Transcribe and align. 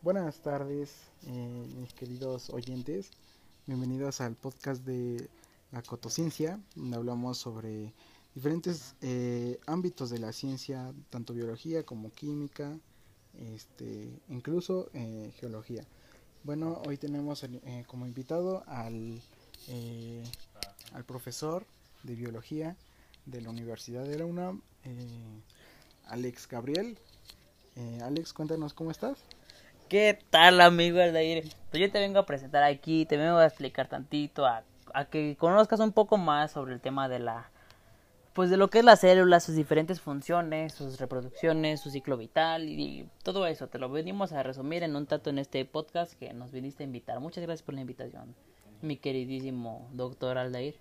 Buenas 0.00 0.38
tardes, 0.42 0.94
eh, 1.26 1.66
mis 1.76 1.92
queridos 1.92 2.50
oyentes. 2.50 3.10
Bienvenidos 3.66 4.20
al 4.20 4.36
podcast 4.36 4.84
de 4.84 5.28
la 5.72 5.82
Cotociencia, 5.82 6.60
donde 6.76 6.96
hablamos 6.96 7.38
sobre 7.38 7.92
diferentes 8.32 8.94
eh, 9.02 9.58
ámbitos 9.66 10.10
de 10.10 10.20
la 10.20 10.32
ciencia, 10.32 10.94
tanto 11.10 11.34
biología 11.34 11.84
como 11.84 12.12
química, 12.12 12.78
este, 13.34 14.08
incluso 14.28 14.88
eh, 14.94 15.32
geología. 15.40 15.84
Bueno, 16.44 16.80
hoy 16.86 16.96
tenemos 16.96 17.42
eh, 17.42 17.84
como 17.88 18.06
invitado 18.06 18.62
al, 18.68 19.20
eh, 19.66 20.22
al 20.92 21.04
profesor 21.04 21.66
de 22.04 22.14
biología 22.14 22.76
de 23.26 23.40
la 23.40 23.50
Universidad 23.50 24.04
de 24.04 24.16
la 24.16 24.26
UNAM, 24.26 24.62
Alex 26.06 26.46
Gabriel. 26.46 26.96
Alex, 28.00 28.32
cuéntanos 28.32 28.72
cómo 28.72 28.92
estás. 28.92 29.18
¿Qué 29.88 30.18
tal, 30.28 30.60
amigo 30.60 31.00
Aldair? 31.00 31.44
Pues 31.70 31.80
yo 31.80 31.90
te 31.90 31.98
vengo 31.98 32.18
a 32.18 32.26
presentar 32.26 32.62
aquí, 32.62 33.06
te 33.06 33.16
vengo 33.16 33.38
a 33.38 33.46
explicar 33.46 33.88
tantito, 33.88 34.44
a, 34.44 34.62
a 34.92 35.06
que 35.06 35.34
conozcas 35.38 35.80
un 35.80 35.92
poco 35.92 36.18
más 36.18 36.52
sobre 36.52 36.74
el 36.74 36.80
tema 36.82 37.08
de 37.08 37.18
la, 37.20 37.50
pues 38.34 38.50
de 38.50 38.58
lo 38.58 38.68
que 38.68 38.80
es 38.80 38.84
la 38.84 38.96
célula, 38.96 39.40
sus 39.40 39.54
diferentes 39.54 40.02
funciones, 40.02 40.74
sus 40.74 41.00
reproducciones, 41.00 41.80
su 41.80 41.90
ciclo 41.90 42.18
vital 42.18 42.68
y, 42.68 43.08
todo 43.22 43.46
eso. 43.46 43.68
Te 43.68 43.78
lo 43.78 43.88
venimos 43.88 44.32
a 44.32 44.42
resumir 44.42 44.82
en 44.82 44.94
un 44.94 45.06
tanto 45.06 45.30
en 45.30 45.38
este 45.38 45.64
podcast 45.64 46.12
que 46.18 46.34
nos 46.34 46.52
viniste 46.52 46.82
a 46.82 46.86
invitar. 46.86 47.18
Muchas 47.20 47.42
gracias 47.44 47.64
por 47.64 47.74
la 47.74 47.80
invitación, 47.80 48.34
mi 48.82 48.98
queridísimo 48.98 49.88
doctor 49.92 50.38
Aldair. 50.38 50.76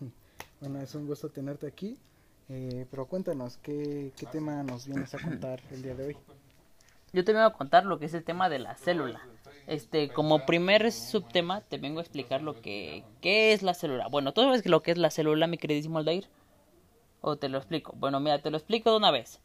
Bueno, 0.60 0.80
es 0.80 0.92
un 0.96 1.06
gusto 1.06 1.28
tenerte 1.28 1.68
aquí, 1.68 1.96
eh, 2.48 2.84
pero 2.90 3.06
cuéntanos, 3.06 3.58
¿qué, 3.58 4.10
¿qué 4.16 4.26
tema 4.26 4.64
nos 4.64 4.86
vienes 4.88 5.14
a 5.14 5.20
contar 5.20 5.60
el 5.70 5.82
día 5.82 5.94
de 5.94 6.06
hoy? 6.06 6.16
Yo 7.12 7.24
te 7.24 7.32
vengo 7.32 7.46
a 7.46 7.52
contar 7.52 7.84
lo 7.86 7.98
que 7.98 8.06
es 8.06 8.14
el 8.14 8.24
tema 8.24 8.48
de 8.48 8.58
la 8.58 8.76
célula. 8.76 9.26
Este, 9.66 10.08
como 10.08 10.46
primer 10.46 10.92
subtema, 10.92 11.60
te 11.62 11.78
vengo 11.78 11.98
a 11.98 12.02
explicar 12.02 12.42
lo 12.42 12.60
que 12.60 13.04
qué 13.20 13.52
es 13.52 13.62
la 13.62 13.74
célula. 13.74 14.08
Bueno, 14.08 14.32
¿tú 14.32 14.42
sabes 14.42 14.64
lo 14.66 14.82
que 14.82 14.92
es 14.92 14.98
la 14.98 15.10
célula, 15.10 15.46
mi 15.46 15.58
queridísimo 15.58 15.98
Aldair? 15.98 16.28
¿O 17.20 17.36
te 17.36 17.48
lo 17.48 17.58
explico? 17.58 17.94
Bueno, 17.96 18.20
mira, 18.20 18.40
te 18.40 18.50
lo 18.50 18.56
explico 18.56 18.90
de 18.90 18.96
una 18.96 19.10
vez. 19.10 19.40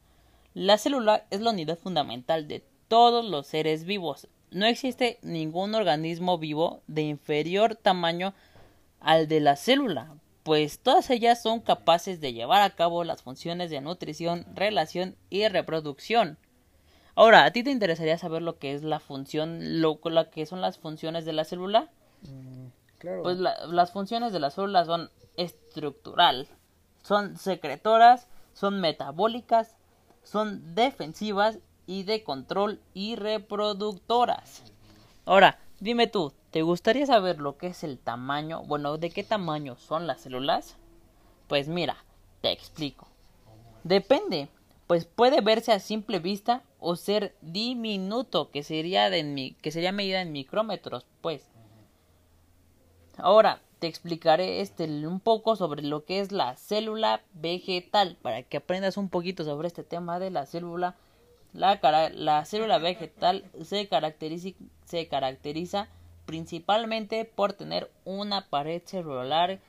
La 0.54 0.78
célula 0.78 1.26
es 1.32 1.42
la 1.42 1.52
unidad 1.52 1.78
fundamental 1.78 2.48
de 2.48 2.64
todos 2.88 3.26
los 3.26 3.48
seres 3.48 3.86
vivos. 3.86 4.28
No 4.52 4.66
existe 4.66 5.18
ningún 5.24 5.74
organismo 5.74 6.38
vivo 6.38 6.84
de 6.88 7.02
inferior 7.02 7.76
tamaño 7.76 8.34
al 9.00 9.28
de 9.28 9.40
la 9.40 9.56
célula, 9.56 10.14
pues 10.44 10.80
todas 10.80 11.10
ellas 11.10 11.42
son 11.42 11.60
capaces 11.60 12.22
de 12.22 12.34
llevar 12.34 12.62
a 12.62 12.76
cabo 12.76 13.04
las 13.04 13.24
funciones 13.24 13.70
de 13.72 13.82
nutrición, 13.82 14.46
relación 14.54 15.16
y 15.30 15.48
reproducción. 15.48 16.38
Ahora, 17.16 17.46
¿a 17.46 17.52
ti 17.52 17.64
te 17.64 17.72
interesaría 17.72 18.18
saber 18.18 18.42
lo 18.42 18.58
que 18.58 18.74
es 18.74 18.84
la 18.84 19.00
función, 19.00 19.82
lo, 19.82 20.00
lo 20.04 20.30
que 20.32 20.46
son 20.46 20.62
las 20.62 20.78
funciones 20.80 21.26
de 21.26 21.34
la 21.34 21.46
célula? 21.46 21.90
Mm, 22.22 22.68
claro. 22.98 23.24
Pues 23.24 23.38
la- 23.40 23.66
las 23.68 23.92
funciones 23.92 24.34
de 24.34 24.40
la 24.40 24.50
célula 24.50 24.86
son 24.86 25.12
estructural, 25.38 26.48
son 27.04 27.38
secretoras, 27.38 28.28
son 28.54 28.82
metabólicas, 28.82 29.76
son 30.24 30.74
defensivas 30.76 31.60
y 31.86 32.04
de 32.04 32.24
control 32.24 32.80
y 32.94 33.16
reproductoras. 33.16 34.64
Ahora, 35.26 35.60
dime 35.80 36.08
tú, 36.08 36.34
¿te 36.52 36.62
gustaría 36.62 37.06
saber 37.06 37.40
lo 37.40 37.58
que 37.58 37.68
es 37.68 37.84
el 37.84 38.00
tamaño? 38.00 38.64
Bueno, 38.64 38.98
¿de 38.98 39.10
qué 39.12 39.24
tamaño 39.24 39.76
son 39.78 40.08
las 40.08 40.22
células? 40.22 40.76
Pues 41.48 41.68
mira, 41.68 41.98
te 42.42 42.52
explico. 42.52 43.08
Depende, 43.84 44.48
pues 44.94 45.06
puede 45.06 45.42
verse 45.42 45.72
a 45.72 45.80
simple 45.80 46.20
vista 46.20 46.62
o 46.80 46.96
ser 46.96 47.34
diminuto, 47.42 48.52
que 48.52 48.62
sería 48.62 49.10
de 49.10 49.56
que 49.60 49.72
sería 49.72 49.92
medida 49.92 50.22
en 50.22 50.32
micrómetros, 50.32 51.08
pues. 51.22 51.50
Ahora 53.18 53.64
te 53.80 53.88
explicaré 53.88 54.62
este 54.62 54.84
un 55.08 55.20
poco 55.20 55.56
sobre 55.56 55.82
lo 55.82 56.06
que 56.06 56.20
es 56.20 56.32
la 56.32 56.56
célula 56.58 57.24
vegetal 57.34 58.18
para 58.22 58.44
que 58.44 58.58
aprendas 58.58 58.98
un 58.98 59.10
poquito 59.10 59.44
sobre 59.44 59.68
este 59.68 59.82
tema 59.82 60.20
de 60.20 60.30
la 60.30 60.46
célula. 60.46 60.96
La, 61.54 61.80
la 62.14 62.46
célula 62.46 62.78
vegetal 62.78 63.46
se 63.64 63.88
caracteriza, 63.88 64.50
se 64.86 65.08
caracteriza 65.08 65.88
principalmente 66.28 67.26
por 67.26 67.54
tener 67.54 67.90
una 68.06 68.48
pared 68.48 68.84
celular 68.86 69.60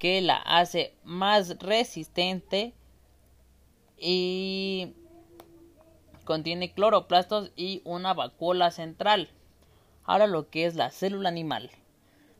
que 0.00 0.20
la 0.22 0.38
hace 0.38 0.96
más 1.04 1.56
resistente 1.60 2.74
y 4.04 4.94
contiene 6.24 6.72
cloroplastos 6.72 7.52
y 7.54 7.82
una 7.84 8.14
vacuola 8.14 8.72
central. 8.72 9.30
Ahora 10.04 10.26
lo 10.26 10.50
que 10.50 10.66
es 10.66 10.74
la 10.74 10.90
célula 10.90 11.28
animal. 11.28 11.70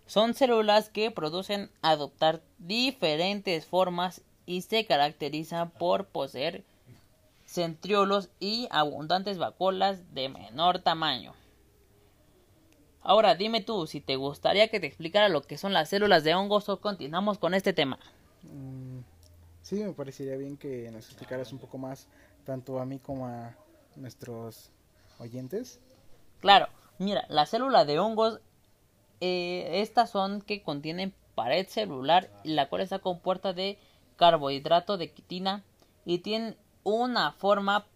Son 0.07 0.35
células 0.35 0.89
que 0.89 1.13
producen 1.13 1.71
adoptar 1.81 2.43
diferentes 2.59 3.65
formas 3.65 4.23
y 4.45 4.63
se 4.63 4.85
caracterizan 4.87 5.71
por 5.71 6.07
poseer 6.07 6.65
centriolos 7.47 8.29
y 8.41 8.67
abundantes 8.71 9.39
vacuolas 9.39 10.13
de 10.15 10.29
menor 10.29 10.81
tamaño. 10.81 11.33
Ahora 13.03 13.37
dime 13.37 13.61
tú 13.61 13.87
si 13.87 14.01
te 14.01 14.17
gustaría 14.17 14.69
que 14.69 14.81
te 14.81 14.87
explicara 14.87 15.29
lo 15.29 15.43
que 15.43 15.59
son 15.59 15.73
las 15.73 15.89
células 15.89 16.25
de 16.25 16.35
hongos 16.35 16.69
o 16.69 16.81
continuamos 16.81 17.39
con 17.39 17.55
este 17.55 17.73
tema. 17.73 17.99
Mm, 18.43 19.01
sí, 19.73 19.83
me 19.83 19.95
parecería 19.95 20.37
bien 20.37 20.59
que 20.59 20.91
nos 20.91 21.07
explicaras 21.07 21.51
un 21.51 21.59
poco 21.59 21.79
más, 21.79 22.07
tanto 22.45 22.79
a 22.79 22.85
mí 22.85 22.99
como 22.99 23.27
a 23.27 23.55
nuestros 23.97 24.71
oyentes. 25.19 25.81
Claro, 26.41 26.69
mira, 26.99 27.25
la 27.31 27.47
célula 27.47 27.87
de 27.87 27.99
hongos, 27.99 28.41
eh, 29.23 29.81
estas 29.81 30.11
son 30.11 30.43
que 30.43 30.63
contienen 30.63 31.15
pared 31.35 31.67
celular, 31.67 32.29
la 32.45 32.69
cual 32.69 32.83
está 32.83 32.99
compuesta 32.99 33.55
de 33.55 33.79
carbohidrato 34.17 34.99
de 34.99 35.11
quitina 35.11 35.65
y 36.05 36.19
tienen 36.19 36.55
una 36.85 37.33
forma 37.33 37.87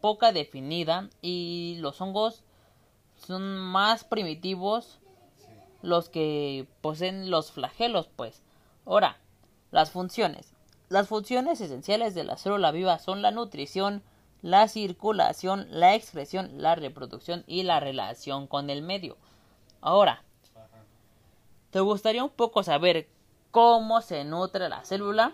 poca 0.00 0.32
definida 0.32 1.10
y 1.22 1.76
los 1.78 2.00
hongos 2.00 2.42
son 3.14 3.56
más 3.56 4.02
primitivos 4.02 4.98
los 5.80 6.08
que 6.08 6.66
poseen 6.80 7.30
los 7.30 7.52
flagelos, 7.52 8.08
pues. 8.16 8.42
Ahora, 8.84 9.18
las 9.70 9.92
funciones. 9.92 10.53
Las 10.94 11.08
funciones 11.08 11.60
esenciales 11.60 12.14
de 12.14 12.22
la 12.22 12.36
célula 12.36 12.70
viva 12.70 13.00
son 13.00 13.20
la 13.20 13.32
nutrición, 13.32 14.04
la 14.42 14.68
circulación, 14.68 15.66
la 15.68 15.96
excreción, 15.96 16.52
la 16.62 16.76
reproducción 16.76 17.42
y 17.48 17.64
la 17.64 17.80
relación 17.80 18.46
con 18.46 18.70
el 18.70 18.80
medio. 18.80 19.16
Ahora, 19.80 20.22
¿te 21.72 21.80
gustaría 21.80 22.22
un 22.22 22.30
poco 22.30 22.62
saber 22.62 23.08
cómo 23.50 24.02
se 24.02 24.22
nutre 24.22 24.68
la 24.68 24.84
célula? 24.84 25.32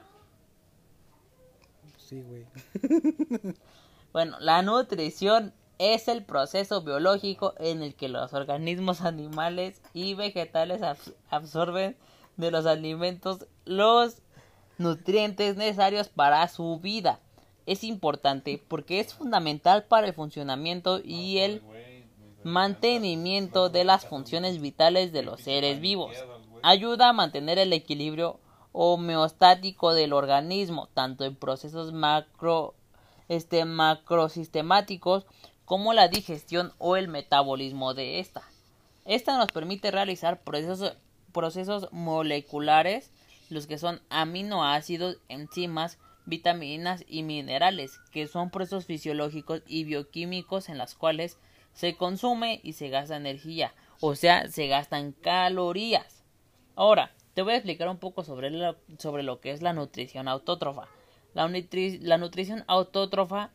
Sí, 1.98 2.22
güey. 2.22 2.47
Bueno, 4.15 4.38
la 4.41 4.62
nutrición 4.62 5.53
es 5.77 6.09
el 6.09 6.25
proceso 6.25 6.81
biológico 6.81 7.53
en 7.59 7.82
el 7.82 7.94
que 7.94 8.09
los 8.09 8.32
organismos 8.32 9.00
animales 9.03 9.82
y 9.92 10.15
vegetales 10.15 10.81
abs- 10.81 11.12
absorben 11.28 11.98
de 12.38 12.50
los 12.50 12.65
alimentos 12.65 13.47
los 13.66 14.22
nutrientes 14.80 15.56
necesarios 15.56 16.08
para 16.08 16.48
su 16.48 16.80
vida. 16.80 17.20
Es 17.66 17.84
importante 17.84 18.60
porque 18.66 18.98
es 18.98 19.12
fundamental 19.12 19.84
para 19.84 20.06
el 20.06 20.14
funcionamiento 20.14 21.00
y 21.04 21.38
el 21.38 21.62
mantenimiento 22.44 23.68
de 23.68 23.84
las 23.84 24.06
funciones 24.06 24.58
vitales 24.58 25.12
de 25.12 25.22
los 25.22 25.42
seres 25.42 25.80
vivos. 25.80 26.16
Ayuda 26.62 27.10
a 27.10 27.12
mantener 27.12 27.58
el 27.58 27.74
equilibrio 27.74 28.41
homeostático 28.72 29.92
del 29.92 30.14
organismo, 30.14 30.88
tanto 30.94 31.24
en 31.24 31.36
procesos 31.36 31.92
macro, 31.92 32.74
este, 33.28 33.66
macrosistemáticos 33.66 35.26
como 35.66 35.92
la 35.92 36.08
digestión 36.08 36.72
o 36.78 36.97
el 36.97 37.08
metabolismo 37.08 37.92
de 37.92 38.18
esta. 38.18 38.42
Esta 39.04 39.36
nos 39.36 39.53
permite 39.53 39.91
realizar 39.91 40.41
procesos, 40.41 40.97
procesos 41.32 41.88
moleculares, 41.92 43.10
los 43.50 43.66
que 43.66 43.78
son 43.78 44.00
aminoácidos, 44.08 45.18
enzimas, 45.28 45.98
vitaminas 46.26 47.04
y 47.08 47.22
minerales, 47.22 47.98
que 48.12 48.26
son 48.28 48.50
procesos 48.50 48.86
fisiológicos 48.86 49.62
y 49.66 49.84
bioquímicos 49.84 50.68
en 50.68 50.78
las 50.78 50.94
cuales 50.94 51.38
se 51.72 51.97
consume 51.97 52.60
y 52.62 52.74
se 52.74 52.88
gasta 52.88 53.16
energía, 53.16 53.74
o 54.00 54.14
sea, 54.14 54.48
se 54.48 54.66
gastan 54.66 55.12
calorías. 55.12 56.24
Ahora, 56.76 57.12
te 57.34 57.42
voy 57.42 57.52
a 57.52 57.56
explicar 57.56 57.88
un 57.88 57.98
poco 57.98 58.24
sobre 58.24 58.50
lo, 58.50 58.76
sobre 58.98 59.22
lo 59.22 59.41
que 59.41 59.50
es 59.50 59.62
la 59.62 59.72
nutrición 59.72 60.28
autótrofa. 60.28 60.88
La, 61.34 61.46
nutri- 61.48 62.00
la 62.00 62.18
nutrición 62.18 62.64
autótrofa 62.66 63.50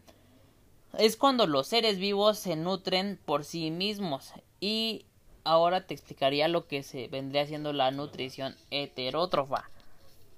es 0.98 1.18
cuando 1.18 1.46
los 1.46 1.68
seres 1.68 1.98
vivos 1.98 2.40
se 2.40 2.56
nutren 2.56 3.20
por 3.26 3.44
sí 3.44 3.70
mismos 3.70 4.32
y 4.62 5.06
ahora 5.44 5.86
te 5.86 5.94
explicaría 5.94 6.48
lo 6.48 6.68
que 6.68 6.84
se 6.84 7.08
vendría 7.10 7.46
siendo 7.46 7.74
la 7.74 7.92
nutrición 7.92 8.56
heterótrofa, 8.72 9.70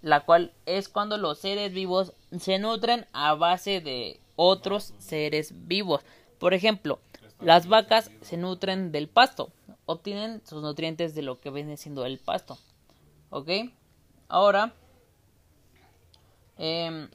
la 0.01 0.21
cual 0.21 0.53
es 0.65 0.89
cuando 0.89 1.17
los 1.17 1.39
seres 1.39 1.73
vivos 1.73 2.13
se 2.39 2.59
nutren 2.59 3.05
a 3.13 3.33
base 3.33 3.81
de 3.81 4.19
otros 4.35 4.93
seres 4.99 5.67
vivos. 5.67 6.01
Por 6.39 6.53
ejemplo, 6.53 6.99
Las 7.39 7.67
vacas 7.67 8.09
se 8.21 8.35
nutren 8.35 8.91
del 8.91 9.07
pasto, 9.07 9.51
obtienen 9.85 10.41
sus 10.43 10.61
nutrientes 10.63 11.13
de 11.13 11.21
lo 11.21 11.39
que 11.39 11.51
viene 11.51 11.77
siendo 11.77 12.03
el 12.03 12.17
pasto. 12.17 12.57
¿Ok? 13.29 13.49
Ahora, 14.27 14.73
em, 16.57 17.09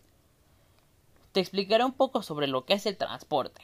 te 1.32 1.40
explicaré 1.40 1.84
un 1.84 1.92
poco 1.92 2.22
sobre 2.22 2.46
lo 2.46 2.64
que 2.64 2.74
es 2.74 2.86
el 2.86 2.96
transporte. 2.96 3.62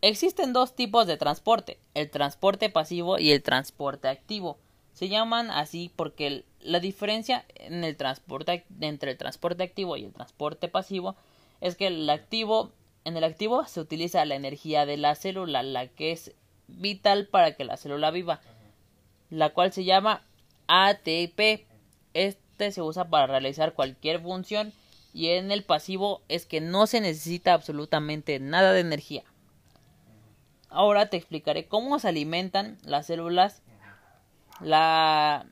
Existen 0.00 0.52
dos 0.52 0.74
tipos 0.74 1.06
de 1.06 1.16
transporte, 1.16 1.78
el 1.94 2.10
transporte 2.10 2.70
pasivo 2.70 3.18
y 3.18 3.30
el 3.32 3.42
transporte 3.42 4.08
activo. 4.08 4.58
Se 4.92 5.08
llaman 5.08 5.50
así 5.50 5.92
porque 5.94 6.44
la 6.60 6.80
diferencia 6.80 7.44
en 7.54 7.84
el 7.84 7.96
transporte, 7.96 8.64
entre 8.80 9.12
el 9.12 9.18
transporte 9.18 9.62
activo 9.62 9.96
y 9.96 10.04
el 10.04 10.12
transporte 10.12 10.68
pasivo 10.68 11.16
es 11.60 11.76
que 11.76 11.88
el 11.88 12.08
activo, 12.10 12.72
en 13.04 13.16
el 13.16 13.24
activo 13.24 13.64
se 13.66 13.80
utiliza 13.80 14.24
la 14.24 14.34
energía 14.34 14.86
de 14.86 14.96
la 14.96 15.14
célula, 15.14 15.62
la 15.62 15.86
que 15.88 16.12
es 16.12 16.32
vital 16.66 17.26
para 17.26 17.54
que 17.54 17.64
la 17.64 17.76
célula 17.76 18.10
viva, 18.10 18.40
la 19.30 19.50
cual 19.50 19.72
se 19.72 19.84
llama 19.84 20.22
ATP. 20.66 21.66
Este 22.14 22.72
se 22.72 22.82
usa 22.82 23.08
para 23.08 23.26
realizar 23.26 23.74
cualquier 23.74 24.20
función 24.20 24.72
y 25.12 25.28
en 25.30 25.50
el 25.50 25.64
pasivo 25.64 26.22
es 26.28 26.46
que 26.46 26.60
no 26.60 26.86
se 26.86 27.00
necesita 27.00 27.54
absolutamente 27.54 28.38
nada 28.40 28.72
de 28.72 28.80
energía. 28.80 29.24
Ahora 30.68 31.08
te 31.08 31.16
explicaré 31.16 31.66
cómo 31.66 31.98
se 31.98 32.08
alimentan 32.08 32.78
las 32.84 33.06
células 33.06 33.62
la, 34.60 35.46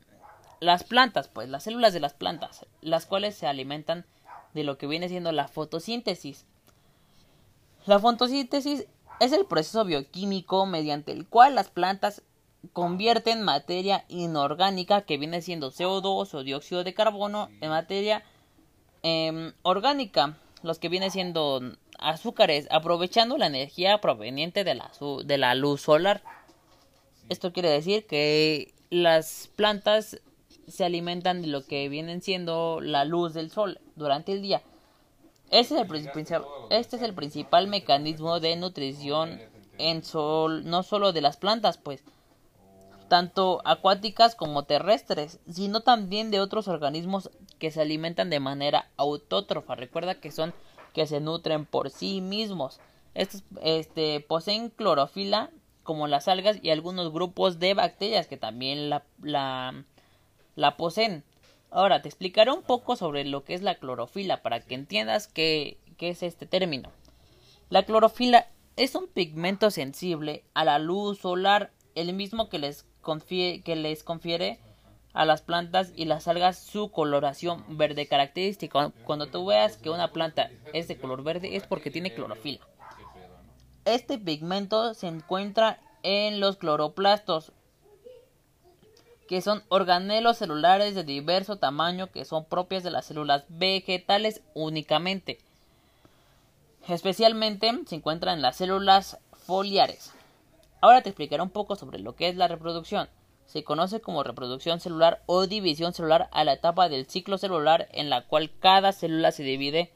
las 0.61 0.85
plantas, 0.85 1.29
pues 1.29 1.49
las 1.49 1.65
células 1.65 1.93
de 1.93 2.01
las 2.01 2.15
plantas, 2.15 2.67
las 2.81 3.07
cuales 3.07 3.35
se 3.35 3.47
alimentan 3.47 4.07
de 4.55 4.65
lo 4.65 4.79
que 4.79 4.87
viene 4.87 5.09
siendo 5.09 5.33
la 5.33 5.49
fotosíntesis. 5.49 6.47
La 7.85 7.99
fotosíntesis 7.99 8.87
es 9.21 9.33
el 9.33 9.47
proceso 9.47 9.85
bioquímico 9.85 10.67
mediante 10.67 11.13
el 11.13 11.27
cual 11.27 11.55
las 11.55 11.69
plantas 11.69 12.23
convierten 12.73 13.43
materia 13.43 14.05
inorgánica 14.09 15.03
que 15.03 15.19
viene 15.19 15.43
siendo 15.43 15.71
CO2 15.71 16.35
o 16.35 16.43
dióxido 16.43 16.85
de 16.85 16.95
carbono 16.95 17.49
en 17.61 17.71
materia 17.71 18.25
em, 19.03 19.53
orgánica, 19.63 20.37
los 20.63 20.79
que 20.79 20.89
viene 20.89 21.11
siendo 21.11 21.61
azúcares, 21.99 22.67
aprovechando 22.71 23.39
la 23.39 23.47
energía 23.47 24.01
proveniente 24.01 24.65
de 24.65 24.75
la, 24.75 24.91
de 25.25 25.39
la 25.39 25.55
luz 25.55 25.83
solar. 25.83 26.23
Esto 27.29 27.53
quiere 27.53 27.71
decir 27.71 28.07
que 28.07 28.75
las 28.91 29.51
plantas 29.57 30.21
se 30.67 30.85
alimentan 30.85 31.43
de 31.43 31.49
lo 31.49 31.65
que 31.65 31.89
vienen 31.89 32.23
siendo 32.23 32.81
la 32.81 33.05
luz 33.05 33.35
del 33.35 33.51
sol 33.51 33.81
durante 33.95 34.33
el 34.33 34.43
día. 34.43 34.63
Este 35.51 35.75
es 35.75 35.81
el, 35.81 36.41
este 36.71 36.97
es 36.97 37.03
el 37.03 37.15
principal 37.15 37.69
mecanismo 37.69 38.41
de 38.41 38.57
nutrición 38.57 39.41
en 39.79 40.03
sol, 40.03 40.69
no 40.69 40.83
solo 40.83 41.13
de 41.13 41.21
las 41.21 41.37
plantas, 41.37 41.79
pues, 41.79 42.03
tanto 43.09 43.63
acuáticas 43.65 44.35
como 44.35 44.65
terrestres, 44.65 45.39
sino 45.49 45.81
también 45.81 46.31
de 46.31 46.41
otros 46.41 46.67
organismos 46.67 47.31
que 47.59 47.71
se 47.71 47.81
alimentan 47.81 48.31
de 48.31 48.41
manera 48.41 48.89
autótrofa. 48.97 49.77
Recuerda 49.77 50.17
que 50.17 50.33
son 50.33 50.53
que 50.93 51.07
se 51.07 51.21
nutren 51.21 51.67
por 51.67 51.91
sí 51.91 52.21
mismos. 52.21 52.81
Estos 53.15 53.45
este, 53.63 54.21
poseen 54.21 54.71
clorofila 54.71 55.51
como 55.83 56.09
las 56.09 56.27
algas 56.27 56.59
y 56.63 56.71
algunos 56.71 57.13
grupos 57.13 57.59
de 57.59 57.75
bacterias 57.75 58.27
que 58.27 58.37
también 58.39 58.91
la, 58.91 59.05
la, 59.23 59.85
poseen. 60.77 61.25
Ahora 61.71 62.03
te 62.03 62.09
explicaré 62.09 62.51
un 62.51 62.63
poco 62.63 62.97
sobre 62.97 63.25
lo 63.25 63.45
que 63.45 63.55
es 63.55 63.63
la 63.63 63.77
clorofila 63.77 64.43
para 64.43 64.61
que 64.61 64.75
entiendas 64.75 65.29
qué, 65.29 65.79
es 65.99 66.23
este 66.23 66.47
término. 66.47 66.91
La 67.69 67.85
clorofila 67.85 68.49
es 68.77 68.95
un 68.95 69.09
pigmento 69.09 69.71
sensible 69.71 70.45
a 70.55 70.65
la 70.65 70.79
luz 70.79 71.19
solar, 71.19 71.73
el 71.95 72.13
mismo 72.13 72.49
que 72.49 72.59
les, 72.59 72.87
que 73.65 73.77
les 73.77 74.03
confiere 74.03 74.61
a 75.13 75.25
las 75.25 75.41
plantas 75.41 75.93
y 75.97 76.05
las 76.05 76.29
algas 76.29 76.59
su 76.59 76.91
coloración 76.91 77.65
verde 77.77 78.07
característica. 78.07 78.93
Cuando 79.05 79.27
tú 79.27 79.47
veas 79.47 79.79
que 79.79 79.91
una 79.91 80.13
planta 80.13 80.51
es 80.75 80.89
de 80.89 80.99
color 80.99 81.23
verde 81.23 81.57
es 81.57 81.67
porque 81.67 81.91
tiene 81.91 82.15
clorofila. 82.15 82.61
Este 83.87 84.19
pigmento 84.19 84.95
se 84.95 85.07
encuentra 85.07 85.81
en 86.03 86.39
los 86.39 86.57
cloroplastos, 86.57 87.53
que 89.27 89.43
son 89.43 89.63
organelos 89.69 90.39
celulares 90.39 90.95
de 90.95 91.05
diverso 91.05 91.57
tamaño 91.57 92.11
que 92.11 92.25
son 92.25 92.45
propias 92.45 92.83
de 92.83 92.91
las 92.91 93.07
células 93.07 93.45
vegetales 93.49 94.43
únicamente. 94.55 95.39
Especialmente 96.89 97.73
se 97.87 97.97
encuentran 97.97 98.37
en 98.37 98.43
las 98.43 98.57
células 98.57 99.19
foliares. 99.33 100.13
Ahora 100.81 101.03
te 101.03 101.09
explicaré 101.09 101.43
un 101.43 101.51
poco 101.51 101.75
sobre 101.77 101.99
lo 101.99 102.15
que 102.15 102.29
es 102.29 102.37
la 102.37 102.49
reproducción. 102.49 103.09
Se 103.47 103.65
conoce 103.65 104.01
como 104.01 104.23
reproducción 104.23 104.81
celular 104.81 105.23
o 105.27 105.47
división 105.47 105.93
celular 105.93 106.29
a 106.33 106.45
la 106.45 106.53
etapa 106.53 106.89
del 106.89 107.07
ciclo 107.07 107.39
celular 107.39 107.89
en 107.93 108.11
la 108.11 108.27
cual 108.27 108.51
cada 108.59 108.93
célula 108.93 109.33
se 109.33 109.43
divide 109.43 109.93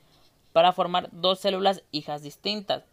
para 0.52 0.72
formar 0.72 1.08
dos 1.12 1.40
células 1.40 1.82
hijas 1.92 2.22
distintas. 2.22 2.84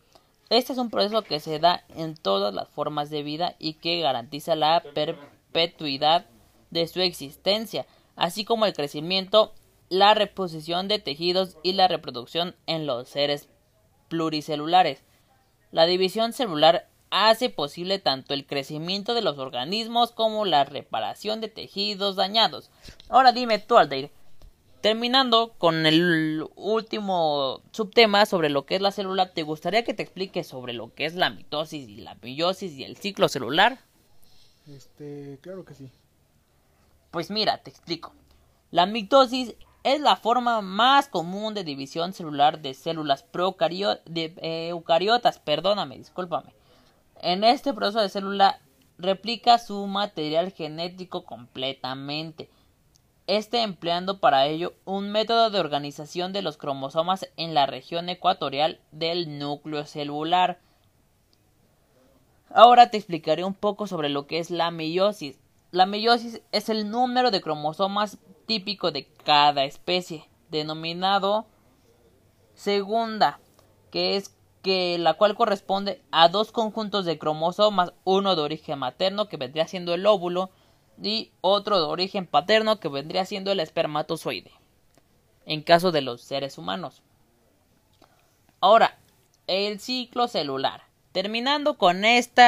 Este 0.49 0.73
es 0.73 0.79
un 0.79 0.89
proceso 0.89 1.23
que 1.23 1.39
se 1.39 1.59
da 1.59 1.83
en 1.95 2.15
todas 2.15 2.53
las 2.53 2.69
formas 2.69 3.09
de 3.09 3.23
vida 3.23 3.55
y 3.59 3.73
que 3.73 3.99
garantiza 3.99 4.55
la 4.55 4.81
perpetuidad 4.81 5.36
de 6.69 6.87
su 6.87 7.01
existencia, 7.01 7.85
así 8.15 8.45
como 8.45 8.65
el 8.65 8.73
crecimiento, 8.73 9.53
la 9.89 10.13
reposición 10.13 10.87
de 10.87 10.99
tejidos 10.99 11.57
y 11.63 11.73
la 11.73 11.87
reproducción 11.87 12.55
en 12.65 12.85
los 12.85 13.09
seres 13.09 13.49
pluricelulares. 14.09 15.03
La 15.71 15.85
división 15.85 16.33
celular 16.33 16.89
hace 17.09 17.49
posible 17.49 17.99
tanto 17.99 18.33
el 18.33 18.45
crecimiento 18.45 19.13
de 19.13 19.21
los 19.21 19.37
organismos 19.37 20.11
como 20.11 20.45
la 20.45 20.65
reparación 20.65 21.41
de 21.41 21.47
tejidos 21.47 22.15
dañados. 22.15 22.69
Ahora 23.09 23.31
dime 23.31 23.59
tú, 23.59 23.77
Aldair, 23.77 24.11
Terminando 24.81 25.55
con 25.57 25.87
el 25.87 26.45
último 26.55 27.63
subtema 27.71 28.27
sobre 28.27 28.49
lo 28.49 28.67
que 28.67 28.75
es 28.75 28.81
la 28.81 28.91
célula, 28.91 29.33
¿te 29.33 29.41
gustaría 29.41 29.83
que 29.83 29.95
te 29.95 30.03
explique 30.03 30.43
sobre 30.43 30.73
lo 30.73 30.93
que 30.93 31.05
es 31.05 31.15
la 31.15 31.31
mitosis 31.31 31.89
y 31.89 31.97
la 31.97 32.15
meiosis 32.21 32.73
y 32.73 32.83
el 32.83 32.95
ciclo 32.95 33.27
celular? 33.27 33.79
Este, 34.67 35.39
claro 35.41 35.65
que 35.65 35.73
sí. 35.73 35.89
Pues 37.11 37.31
mira, 37.31 37.57
te 37.59 37.69
explico. 37.69 38.13
La 38.71 38.85
mitosis 38.85 39.55
es 39.83 40.01
la 40.01 40.15
forma 40.17 40.61
más 40.61 41.07
común 41.07 41.53
de 41.53 41.63
división 41.63 42.13
celular 42.13 42.61
de 42.61 42.73
células 42.73 43.25
de 44.05 44.33
eh, 44.37 44.67
eucariotas, 44.69 45.39
perdóname, 45.39 45.97
discúlpame. 45.97 46.53
En 47.21 47.43
este 47.43 47.73
proceso 47.73 48.01
de 48.01 48.09
célula 48.09 48.59
replica 48.97 49.57
su 49.57 49.87
material 49.87 50.51
genético 50.51 51.23
completamente 51.23 52.49
este 53.27 53.61
empleando 53.61 54.19
para 54.19 54.47
ello 54.47 54.73
un 54.85 55.11
método 55.11 55.49
de 55.49 55.59
organización 55.59 56.31
de 56.31 56.41
los 56.41 56.55
cromosomas 56.55 57.27
en 57.35 57.53
la 57.53 57.65
región 57.65 58.07
ecuatorial 58.07 58.79
del 58.91 59.37
núcleo 59.37 59.85
celular. 59.85 60.59
Ahora 62.49 62.89
te 62.89 62.97
explicaré 62.97 63.43
un 63.43 63.53
poco 63.53 63.87
sobre 63.87 64.09
lo 64.09 64.27
que 64.27 64.39
es 64.39 64.49
la 64.51 64.71
meiosis. 64.71 65.37
La 65.71 65.85
meiosis 65.85 66.41
es 66.51 66.69
el 66.69 66.89
número 66.89 67.31
de 67.31 67.41
cromosomas 67.41 68.17
típico 68.45 68.91
de 68.91 69.05
cada 69.25 69.65
especie, 69.65 70.27
denominado 70.49 71.45
segunda, 72.55 73.39
que 73.91 74.15
es 74.15 74.35
que 74.63 74.97
la 74.97 75.13
cual 75.13 75.35
corresponde 75.35 76.01
a 76.11 76.29
dos 76.29 76.51
conjuntos 76.51 77.05
de 77.05 77.19
cromosomas, 77.19 77.93
uno 78.03 78.35
de 78.35 78.41
origen 78.41 78.79
materno 78.79 79.27
que 79.27 79.37
vendría 79.37 79.67
siendo 79.67 79.93
el 79.93 80.05
óvulo 80.05 80.49
y 81.01 81.31
otro 81.41 81.77
de 81.77 81.85
origen 81.85 82.25
paterno 82.25 82.79
que 82.79 82.87
vendría 82.87 83.25
siendo 83.25 83.51
el 83.51 83.59
espermatozoide, 83.59 84.51
en 85.45 85.61
caso 85.61 85.91
de 85.91 86.01
los 86.01 86.21
seres 86.21 86.57
humanos. 86.57 87.03
Ahora, 88.59 88.97
el 89.45 89.79
ciclo 89.79 90.27
celular. 90.27 90.86
Terminando 91.17 91.79
con 91.79 92.05
este 92.05 92.43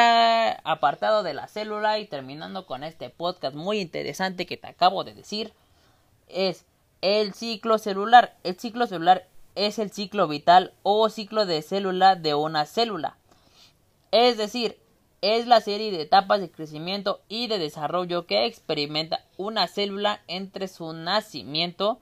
apartado 0.63 1.23
de 1.23 1.33
la 1.33 1.47
célula 1.47 1.97
y 1.97 2.05
terminando 2.05 2.67
con 2.67 2.83
este 2.83 3.09
podcast 3.09 3.55
muy 3.55 3.79
interesante 3.79 4.45
que 4.45 4.57
te 4.57 4.67
acabo 4.67 5.03
de 5.03 5.15
decir, 5.15 5.53
es 6.27 6.65
el 7.01 7.33
ciclo 7.33 7.79
celular. 7.79 8.35
El 8.43 8.59
ciclo 8.59 8.85
celular 8.85 9.25
es 9.55 9.79
el 9.79 9.91
ciclo 9.91 10.27
vital 10.27 10.71
o 10.83 11.09
ciclo 11.09 11.47
de 11.47 11.63
célula 11.63 12.15
de 12.15 12.35
una 12.35 12.67
célula. 12.67 13.17
Es 14.11 14.37
decir, 14.37 14.77
es 15.23 15.47
la 15.47 15.61
serie 15.61 15.89
de 15.89 16.03
etapas 16.03 16.39
de 16.39 16.51
crecimiento 16.51 17.21
y 17.27 17.47
de 17.47 17.57
desarrollo 17.57 18.27
que 18.27 18.45
experimenta 18.45 19.25
una 19.37 19.67
célula 19.67 20.21
entre 20.27 20.67
su 20.67 20.93
nacimiento 20.93 21.97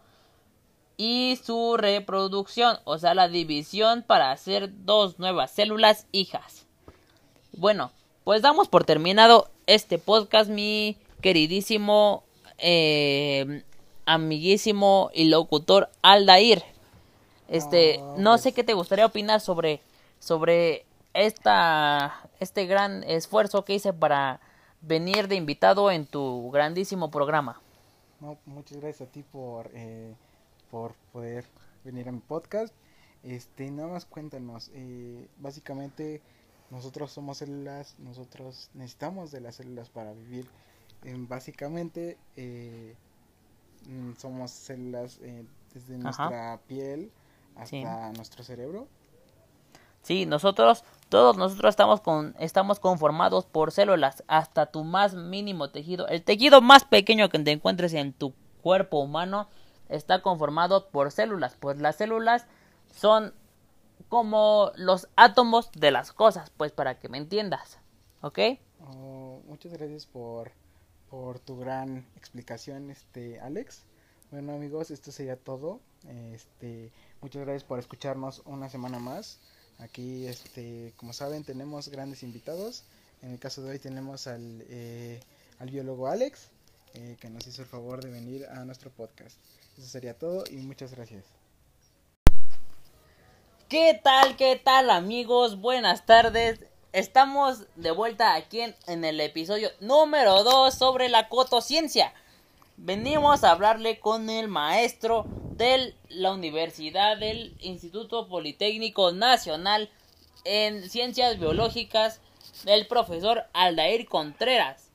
y 0.98 1.40
su 1.44 1.78
reproducción, 1.78 2.78
o 2.84 2.98
sea, 2.98 3.14
la 3.14 3.28
división 3.28 4.04
para 4.06 4.32
hacer 4.32 4.72
dos 4.84 5.20
nuevas 5.20 5.52
células 5.52 6.08
hijas. 6.12 6.66
Bueno, 7.54 7.92
pues 8.24 8.42
damos 8.42 8.68
por 8.68 8.84
terminado 8.84 9.50
este 9.68 10.00
podcast, 10.00 10.50
mi 10.50 10.98
queridísimo, 11.22 12.24
eh, 12.58 13.64
amiguísimo 14.06 15.12
y 15.14 15.26
locutor 15.26 15.90
Aldair. 16.02 16.64
Este, 17.48 18.02
no 18.18 18.38
sé 18.38 18.52
qué 18.54 18.64
te 18.64 18.74
gustaría 18.74 19.06
opinar 19.06 19.40
sobre, 19.40 19.80
sobre 20.20 20.86
esta, 21.14 22.28
este 22.40 22.66
gran 22.66 23.04
esfuerzo 23.04 23.64
que 23.64 23.76
hice 23.76 23.94
para 23.94 24.42
venir 24.82 25.28
de 25.28 25.36
invitado 25.36 25.92
en 25.92 26.06
tu 26.06 26.52
grandísimo 26.52 27.10
programa. 27.10 27.62
muchas 28.46 28.80
gracias 28.80 29.08
a 29.08 29.12
ti 29.12 29.24
por, 29.24 29.70
eh, 29.74 30.14
por 30.72 30.94
poder 31.12 31.46
venir 31.84 32.08
a 32.10 32.12
mi 32.12 32.20
podcast. 32.20 32.74
Este, 33.24 33.70
nada 33.72 33.90
más 33.90 34.06
cuéntanos, 34.06 34.70
eh, 34.74 35.28
básicamente 35.40 36.22
nosotros 36.70 37.12
somos 37.12 37.38
células, 37.38 37.96
nosotros 38.00 38.70
necesitamos 38.74 39.32
de 39.32 39.42
las 39.42 39.56
células 39.56 39.90
para 39.90 40.14
vivir. 40.14 40.48
básicamente 41.28 42.18
eh, 42.36 42.96
mm, 43.88 44.14
somos 44.18 44.52
células 44.52 45.20
eh, 45.22 45.46
desde 45.74 45.98
nuestra 45.98 46.60
piel 46.68 47.12
hasta 47.56 48.12
nuestro 48.14 48.44
cerebro. 48.44 48.88
Sí, 50.02 50.26
nosotros, 50.26 50.86
todos 51.10 51.38
nosotros 51.38 51.72
estamos 51.72 52.00
con, 52.00 52.34
estamos 52.40 52.80
conformados 52.80 53.46
por 53.46 53.72
células, 53.72 54.24
hasta 54.28 54.68
tu 54.68 54.84
más 54.86 55.16
mínimo 55.16 55.70
tejido. 55.70 56.08
El 56.08 56.24
tejido 56.24 56.62
más 56.62 56.86
pequeño 56.86 57.28
que 57.30 57.40
te 57.40 57.52
encuentres 57.52 57.94
en 57.94 58.14
tu 58.14 58.34
cuerpo 58.62 59.00
humano 59.00 59.50
está 59.90 60.22
conformado 60.22 60.90
por 60.90 61.12
células, 61.12 61.56
pues 61.60 61.80
las 61.80 61.96
células 61.96 62.46
son 62.96 63.34
como 64.10 64.72
los 64.76 65.08
átomos 65.16 65.72
de 65.74 65.92
las 65.92 66.12
cosas, 66.12 66.52
pues 66.56 66.72
para 66.72 67.00
que 67.00 67.10
me 67.10 67.18
entiendas, 67.18 67.80
¿ok? 68.22 68.40
Oh, 68.86 69.42
muchas 69.48 69.74
gracias 69.74 70.06
por, 70.06 70.52
por 71.10 71.40
tu 71.40 71.58
gran 71.58 72.06
explicación, 72.16 72.90
este 72.90 73.40
Alex. 73.40 73.84
Bueno 74.32 74.54
amigos, 74.54 74.92
esto 74.92 75.12
sería 75.12 75.38
todo. 75.38 75.80
Este, 76.34 76.92
muchas 77.22 77.44
gracias 77.44 77.64
por 77.64 77.80
escucharnos 77.80 78.42
una 78.46 78.70
semana 78.70 79.00
más. 79.00 79.40
Aquí, 79.80 80.26
este, 80.28 80.94
como 80.98 81.14
saben, 81.14 81.44
tenemos 81.44 81.90
grandes 81.90 82.24
invitados. 82.24 82.84
En 83.22 83.32
el 83.32 83.40
caso 83.40 83.62
de 83.62 83.72
hoy 83.72 83.80
tenemos 83.80 84.28
al, 84.28 84.64
eh, 84.70 85.20
al 85.60 85.70
biólogo 85.70 86.08
Alex, 86.08 86.50
eh, 86.94 87.18
que 87.20 87.30
nos 87.30 87.48
hizo 87.48 87.62
el 87.62 87.68
favor 87.68 88.04
de 88.04 88.10
venir 88.10 88.46
a 88.48 88.66
nuestro 88.66 88.90
podcast. 88.92 89.38
Eso 89.78 89.86
sería 89.86 90.18
todo 90.18 90.44
y 90.50 90.56
muchas 90.56 90.96
gracias. 90.96 91.24
¿Qué 93.70 94.00
tal, 94.02 94.36
qué 94.36 94.56
tal 94.56 94.90
amigos? 94.90 95.60
Buenas 95.60 96.06
tardes. 96.06 96.62
Estamos 96.94 97.66
de 97.76 97.92
vuelta 97.92 98.34
aquí 98.34 98.62
en, 98.62 99.06
el 99.06 99.20
episodio 99.20 99.70
número 99.80 100.44
2 100.44 100.74
sobre 100.74 101.10
la 101.10 101.30
cotociencia. 101.30 102.14
Venimos 102.78 103.44
a 103.44 103.52
hablarle 103.52 104.00
con 104.00 104.32
el 104.32 104.48
maestro 104.48 105.26
de 105.52 105.94
la 106.10 106.32
Universidad 106.32 107.18
del 107.18 107.56
Instituto 107.60 108.28
Politécnico 108.28 109.12
Nacional 109.12 109.92
en 110.44 110.90
Ciencias 110.90 111.38
Biológicas, 111.38 112.20
el 112.66 112.88
profesor 112.88 113.44
Aldair 113.54 114.08
Contreras. 114.08 114.87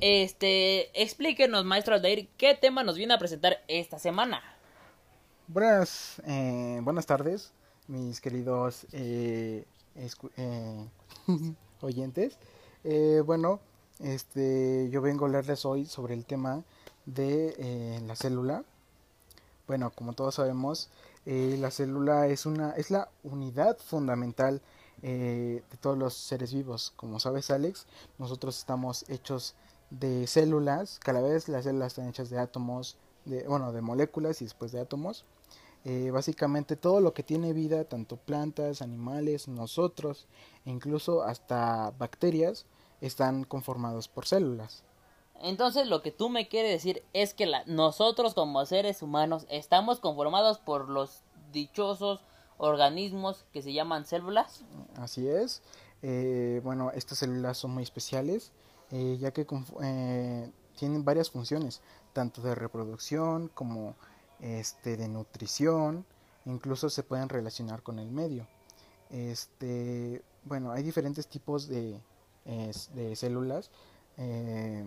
Este, 0.00 1.02
explíquenos, 1.02 1.64
maestro 1.64 1.94
Aldair, 1.94 2.28
qué 2.36 2.54
tema 2.54 2.84
nos 2.84 2.96
viene 2.96 3.14
a 3.14 3.18
presentar 3.18 3.64
esta 3.68 3.98
semana. 3.98 4.42
Buenas, 5.48 6.22
eh, 6.26 6.80
buenas 6.82 7.06
tardes 7.06 7.52
mis 7.88 8.20
queridos 8.20 8.86
eh, 8.92 9.64
eh, 9.96 10.88
oyentes. 11.80 12.38
Eh, 12.84 13.22
bueno, 13.24 13.60
este, 13.98 14.88
yo 14.90 15.00
vengo 15.02 15.24
a 15.24 15.28
hablarles 15.28 15.64
hoy 15.64 15.86
sobre 15.86 16.14
el 16.14 16.24
tema 16.24 16.62
de 17.06 18.00
la 18.06 18.14
célula. 18.14 18.62
Bueno, 19.66 19.90
como 19.90 20.12
todos 20.12 20.36
sabemos, 20.36 20.90
la 21.24 21.70
célula 21.70 22.26
es 22.28 22.46
una 22.46 22.70
es 22.72 22.90
la 22.90 23.08
unidad 23.22 23.76
fundamental 23.78 24.62
de 25.02 25.62
todos 25.80 25.98
los 25.98 26.14
seres 26.14 26.54
vivos. 26.54 26.92
Como 26.96 27.20
sabes, 27.20 27.50
Alex, 27.50 27.86
nosotros 28.18 28.58
estamos 28.58 29.04
hechos 29.08 29.54
células. 30.26 30.98
Cada 31.02 31.20
vez 31.20 31.48
las 31.48 31.64
células 31.64 31.88
están 31.88 32.08
hechas 32.08 32.30
de 32.30 32.38
átomos, 32.38 32.96
de 33.24 33.46
bueno, 33.46 33.72
de 33.72 33.80
moléculas 33.80 34.42
y 34.42 34.44
después 34.44 34.72
de 34.72 34.80
átomos. 34.80 35.24
Eh, 35.84 36.10
básicamente 36.10 36.76
todo 36.76 37.00
lo 37.00 37.14
que 37.14 37.22
tiene 37.22 37.52
vida, 37.52 37.84
tanto 37.84 38.16
plantas, 38.16 38.82
animales, 38.82 39.48
nosotros, 39.48 40.26
e 40.64 40.70
incluso 40.70 41.22
hasta 41.22 41.92
bacterias, 41.98 42.66
están 43.00 43.44
conformados 43.44 44.08
por 44.08 44.26
células. 44.26 44.82
Entonces 45.40 45.86
lo 45.86 46.02
que 46.02 46.10
tú 46.10 46.30
me 46.30 46.48
quieres 46.48 46.72
decir 46.72 47.04
es 47.12 47.32
que 47.32 47.50
nosotros 47.66 48.34
como 48.34 48.66
seres 48.66 49.02
humanos 49.02 49.46
estamos 49.48 50.00
conformados 50.00 50.58
por 50.58 50.88
los 50.88 51.22
dichosos 51.52 52.20
organismos 52.56 53.44
que 53.52 53.62
se 53.62 53.72
llaman 53.72 54.04
células. 54.04 54.64
Así 54.96 55.28
es. 55.28 55.62
Eh, 56.02 56.60
bueno, 56.64 56.90
estas 56.90 57.18
células 57.18 57.56
son 57.56 57.70
muy 57.70 57.84
especiales 57.84 58.52
eh, 58.90 59.16
ya 59.20 59.32
que 59.32 59.46
tienen 60.78 61.04
varias 61.04 61.30
funciones, 61.30 61.80
tanto 62.12 62.42
de 62.42 62.54
reproducción 62.54 63.48
como 63.48 63.94
este, 64.40 64.96
de 64.96 65.08
nutrición, 65.08 66.04
incluso 66.44 66.88
se 66.88 67.02
pueden 67.02 67.28
relacionar 67.28 67.82
con 67.82 67.98
el 67.98 68.10
medio. 68.10 68.46
Este, 69.10 70.22
bueno, 70.44 70.70
hay 70.72 70.82
diferentes 70.82 71.26
tipos 71.26 71.68
de, 71.68 72.00
de 72.44 73.16
células. 73.16 73.70
Eh, 74.16 74.84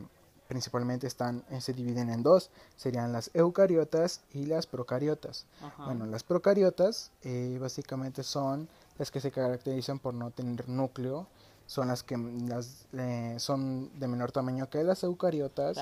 principalmente 0.51 1.07
están, 1.07 1.45
eh, 1.49 1.61
se 1.61 1.71
dividen 1.71 2.09
en 2.09 2.23
dos, 2.23 2.49
serían 2.75 3.13
las 3.13 3.31
eucariotas 3.33 4.19
y 4.33 4.47
las 4.47 4.67
procariotas. 4.67 5.45
Bueno, 5.77 6.05
las 6.05 6.23
procariotas 6.23 7.13
eh, 7.21 7.57
básicamente 7.61 8.21
son 8.21 8.67
las 8.97 9.11
que 9.11 9.21
se 9.21 9.31
caracterizan 9.31 9.99
por 9.99 10.13
no 10.13 10.31
tener 10.31 10.67
núcleo, 10.67 11.27
son 11.71 11.87
las 11.87 12.03
que 12.03 12.17
las, 12.17 12.85
son 13.41 13.97
de 13.97 14.07
menor 14.09 14.33
tamaño 14.33 14.69
que 14.69 14.83
las 14.83 15.03
eucariotas, 15.03 15.79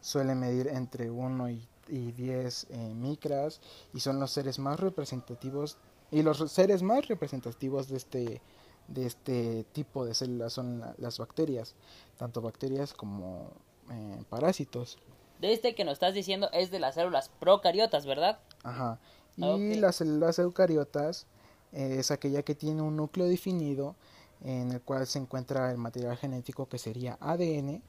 suelen 0.00 0.40
medir 0.40 0.68
entre 0.68 1.10
1 1.10 1.50
y 1.50 1.68
y 1.88 2.12
10 2.12 2.66
eh, 2.70 2.94
micras 2.94 3.60
y 3.92 4.00
son 4.00 4.18
los 4.18 4.30
seres 4.30 4.58
más 4.58 4.80
representativos 4.80 5.76
y 6.10 6.22
los 6.22 6.38
seres 6.50 6.82
más 6.82 7.06
representativos 7.06 7.88
de 7.88 7.96
este 7.96 8.42
de 8.88 9.06
este 9.06 9.64
tipo 9.72 10.06
de 10.06 10.14
células 10.14 10.54
son 10.54 10.82
las 10.96 11.18
bacterias 11.18 11.74
tanto 12.16 12.40
bacterias 12.40 12.94
como 12.94 13.50
eh, 13.90 14.22
parásitos. 14.30 14.98
De 15.38 15.52
este 15.52 15.74
que 15.74 15.84
nos 15.84 15.92
estás 15.92 16.14
diciendo 16.14 16.48
es 16.54 16.70
de 16.70 16.80
las 16.80 16.94
células 16.94 17.30
procariotas 17.40 18.06
verdad 18.06 18.38
ajá. 18.62 18.98
Y 19.36 19.74
las 19.74 19.96
células 19.96 20.38
eucariotas 20.38 21.26
eh, 21.72 21.96
es 21.98 22.10
aquella 22.10 22.42
que 22.42 22.54
tiene 22.54 22.80
un 22.80 22.96
núcleo 22.96 23.26
definido 23.26 23.96
en 24.42 24.72
el 24.72 24.80
cual 24.80 25.06
se 25.06 25.18
encuentra 25.18 25.70
el 25.70 25.78
material 25.78 26.16
genético 26.16 26.68
que 26.68 26.78
sería 26.78 27.16
ADN 27.20 27.82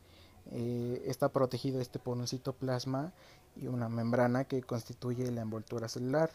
está 1.06 1.28
protegido 1.30 1.82
este 1.82 2.00
por 2.00 2.18
un 2.18 2.26
citoplasma 2.26 3.12
y 3.56 3.68
una 3.68 3.90
membrana 3.90 4.46
que 4.46 4.62
constituye 4.62 5.32
la 5.32 5.42
envoltura 5.42 5.88
celular. 5.88 6.30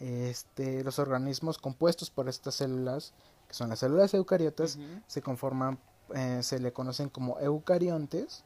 Este, 0.00 0.82
los 0.82 0.98
organismos 0.98 1.58
compuestos 1.58 2.10
por 2.10 2.28
estas 2.28 2.56
células, 2.56 3.12
que 3.48 3.54
son 3.54 3.68
las 3.68 3.78
células 3.80 4.12
eucariotas, 4.14 4.78
se 5.06 5.22
conforman, 5.22 5.78
eh, 6.14 6.40
se 6.42 6.58
le 6.58 6.72
conocen 6.72 7.08
como 7.08 7.38
eucariontes. 7.38 8.44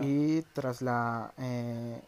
Y 0.00 0.42
tras 0.54 0.80
la, 0.80 1.34
eh, 1.36 2.00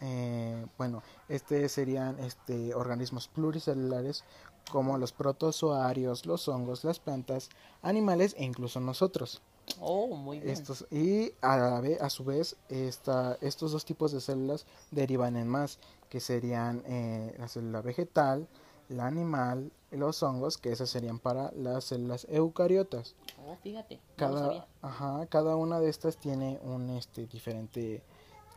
eh, 0.00 0.66
bueno, 0.76 1.02
este 1.28 1.68
serían 1.68 2.18
este, 2.18 2.74
organismos 2.74 3.28
pluricelulares 3.28 4.24
como 4.70 4.98
los 4.98 5.12
protozoarios, 5.12 6.26
los 6.26 6.48
hongos, 6.48 6.84
las 6.84 6.98
plantas, 6.98 7.50
animales 7.82 8.34
e 8.38 8.44
incluso 8.44 8.80
nosotros. 8.80 9.42
Oh, 9.80 10.08
muy 10.08 10.40
bien. 10.40 10.52
Estos, 10.52 10.86
y 10.90 11.32
a, 11.40 11.78
a 12.00 12.10
su 12.10 12.24
vez, 12.24 12.56
esta, 12.68 13.38
estos 13.40 13.72
dos 13.72 13.84
tipos 13.84 14.12
de 14.12 14.20
células 14.20 14.66
derivan 14.90 15.36
en 15.36 15.48
más, 15.48 15.78
que 16.08 16.20
serían 16.20 16.82
eh, 16.86 17.34
la 17.38 17.48
célula 17.48 17.80
vegetal, 17.80 18.48
la 18.88 19.06
animal, 19.06 19.72
los 19.90 20.22
hongos, 20.22 20.58
que 20.58 20.72
esas 20.72 20.90
serían 20.90 21.18
para 21.18 21.52
las 21.52 21.84
células 21.84 22.26
eucariotas. 22.28 23.14
Oh, 23.46 23.56
fíjate. 23.62 24.00
Cada, 24.16 24.66
ajá, 24.82 25.26
cada 25.26 25.56
una 25.56 25.80
de 25.80 25.88
estas 25.88 26.16
tiene 26.16 26.58
un 26.62 26.90
este 26.90 27.26
diferente 27.26 28.02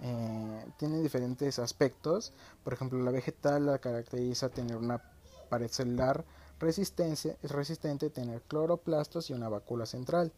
eh, 0.02 0.66
tiene 0.78 1.00
diferentes 1.02 1.60
aspectos. 1.60 2.34
Por 2.64 2.74
ejemplo, 2.74 3.02
la 3.02 3.12
vegetal 3.12 3.66
la 3.66 3.80
caracteriza 3.80 4.50
tener 4.50 4.76
una 4.78 5.02
pared 5.46 5.70
celular 5.70 6.26
resistente, 6.60 8.10
tener 8.10 8.42
cloroplastos 8.44 9.30
y 9.30 9.34
una 9.34 9.50
vácula 9.50 9.86
central. 9.86 10.32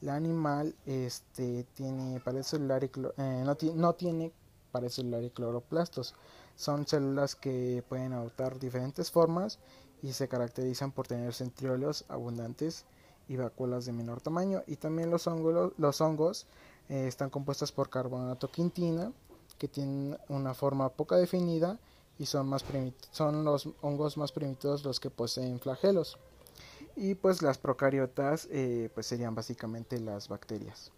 La 0.00 0.14
animal 0.14 0.74
este, 0.86 1.64
tiene 1.74 2.20
celular 2.42 2.84
y 2.84 2.90
eh, 3.18 3.42
no, 3.44 3.56
no, 3.74 3.94
tiene 3.94 4.32
pared 4.72 4.88
celular 4.88 5.22
y 5.22 5.30
cloroplastos. 5.30 6.14
Son 6.56 6.86
células 6.86 7.34
que 7.34 7.84
pueden 7.88 8.12
adoptar 8.12 8.58
diferentes 8.58 9.10
formas 9.10 9.58
y 10.02 10.12
se 10.12 10.28
caracterizan 10.28 10.92
por 10.92 11.06
tener 11.06 11.34
centriolos 11.34 12.04
abundantes 12.08 12.84
y 13.28 13.36
vacuolas 13.36 13.84
de 13.84 13.92
menor 13.92 14.20
tamaño. 14.20 14.62
Y 14.66 14.76
también 14.76 15.10
los 15.10 15.26
hongos, 15.26 15.72
los 15.76 16.00
hongos 16.00 16.46
eh, 16.88 17.06
están 17.06 17.30
compuestos 17.30 17.72
por 17.72 17.90
carbonato 17.90 18.50
quintina, 18.50 19.12
que 19.58 19.68
tienen 19.68 20.18
una 20.28 20.54
forma 20.54 20.88
poco 20.88 21.16
definida 21.16 21.78
y 22.20 22.26
son, 22.26 22.48
más 22.48 22.62
son 23.12 23.44
los 23.44 23.70
hongos 23.80 24.18
más 24.18 24.30
primitivos 24.30 24.84
los 24.84 25.00
que 25.00 25.08
poseen 25.08 25.58
flagelos. 25.58 26.18
Y 26.94 27.14
pues 27.14 27.40
las 27.40 27.56
procariotas 27.56 28.46
eh, 28.50 28.90
pues 28.92 29.06
serían 29.06 29.34
básicamente 29.34 29.98
las 29.98 30.28
bacterias. 30.28 30.92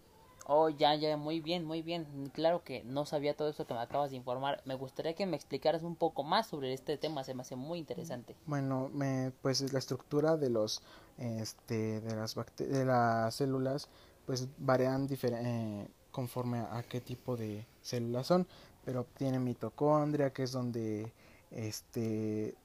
Oh, 0.47 0.67
ya, 0.67 0.93
ya, 0.95 1.15
muy 1.15 1.39
bien, 1.39 1.63
muy 1.63 1.81
bien. 1.81 2.29
Claro 2.33 2.65
que 2.65 2.83
no 2.83 3.05
sabía 3.05 3.37
todo 3.37 3.47
eso 3.47 3.65
que 3.65 3.73
me 3.73 3.79
acabas 3.79 4.11
de 4.11 4.17
informar. 4.17 4.61
Me 4.65 4.75
gustaría 4.75 5.13
que 5.13 5.25
me 5.25 5.37
explicaras 5.37 5.83
un 5.83 5.95
poco 5.95 6.23
más 6.23 6.47
sobre 6.47 6.73
este 6.73 6.97
tema, 6.97 7.23
se 7.23 7.33
me 7.33 7.43
hace 7.43 7.55
muy 7.55 7.79
interesante. 7.79 8.35
Bueno, 8.45 8.89
me, 8.93 9.31
pues 9.41 9.71
la 9.71 9.79
estructura 9.79 10.35
de 10.35 10.49
los, 10.49 10.81
este, 11.17 12.01
de 12.01 12.15
las 12.17 12.35
de 12.57 12.83
las 12.83 13.33
células, 13.33 13.87
pues 14.25 14.49
varían 14.57 15.07
eh, 15.09 15.87
conforme 16.11 16.59
a, 16.59 16.83
qué 16.83 16.99
tipo 16.99 17.37
de 17.37 17.65
células 17.81 18.27
son, 18.27 18.45
pero 18.85 19.05
tiene 19.17 19.39
mitocondria, 19.39 20.31
que 20.31 20.43
es 20.43 20.51
donde, 20.51 21.11
este, 21.51 22.55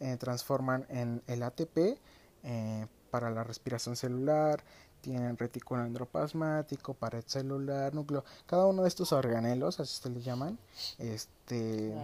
eh, 0.00 0.16
transforman 0.18 0.86
en 0.88 1.22
el 1.26 1.42
ATP 1.42 1.98
eh, 2.42 2.86
para 3.10 3.30
la 3.30 3.44
respiración 3.44 3.96
celular 3.96 4.62
tienen 5.04 5.36
retículo 5.36 5.84
endoplasmático, 5.84 6.94
pared 6.94 7.22
celular, 7.26 7.94
núcleo. 7.94 8.24
Cada 8.46 8.64
uno 8.64 8.82
de 8.82 8.88
estos 8.88 9.12
organelos, 9.12 9.78
así 9.78 10.00
se 10.00 10.08
les 10.08 10.24
llaman, 10.24 10.58
este, 10.98 11.94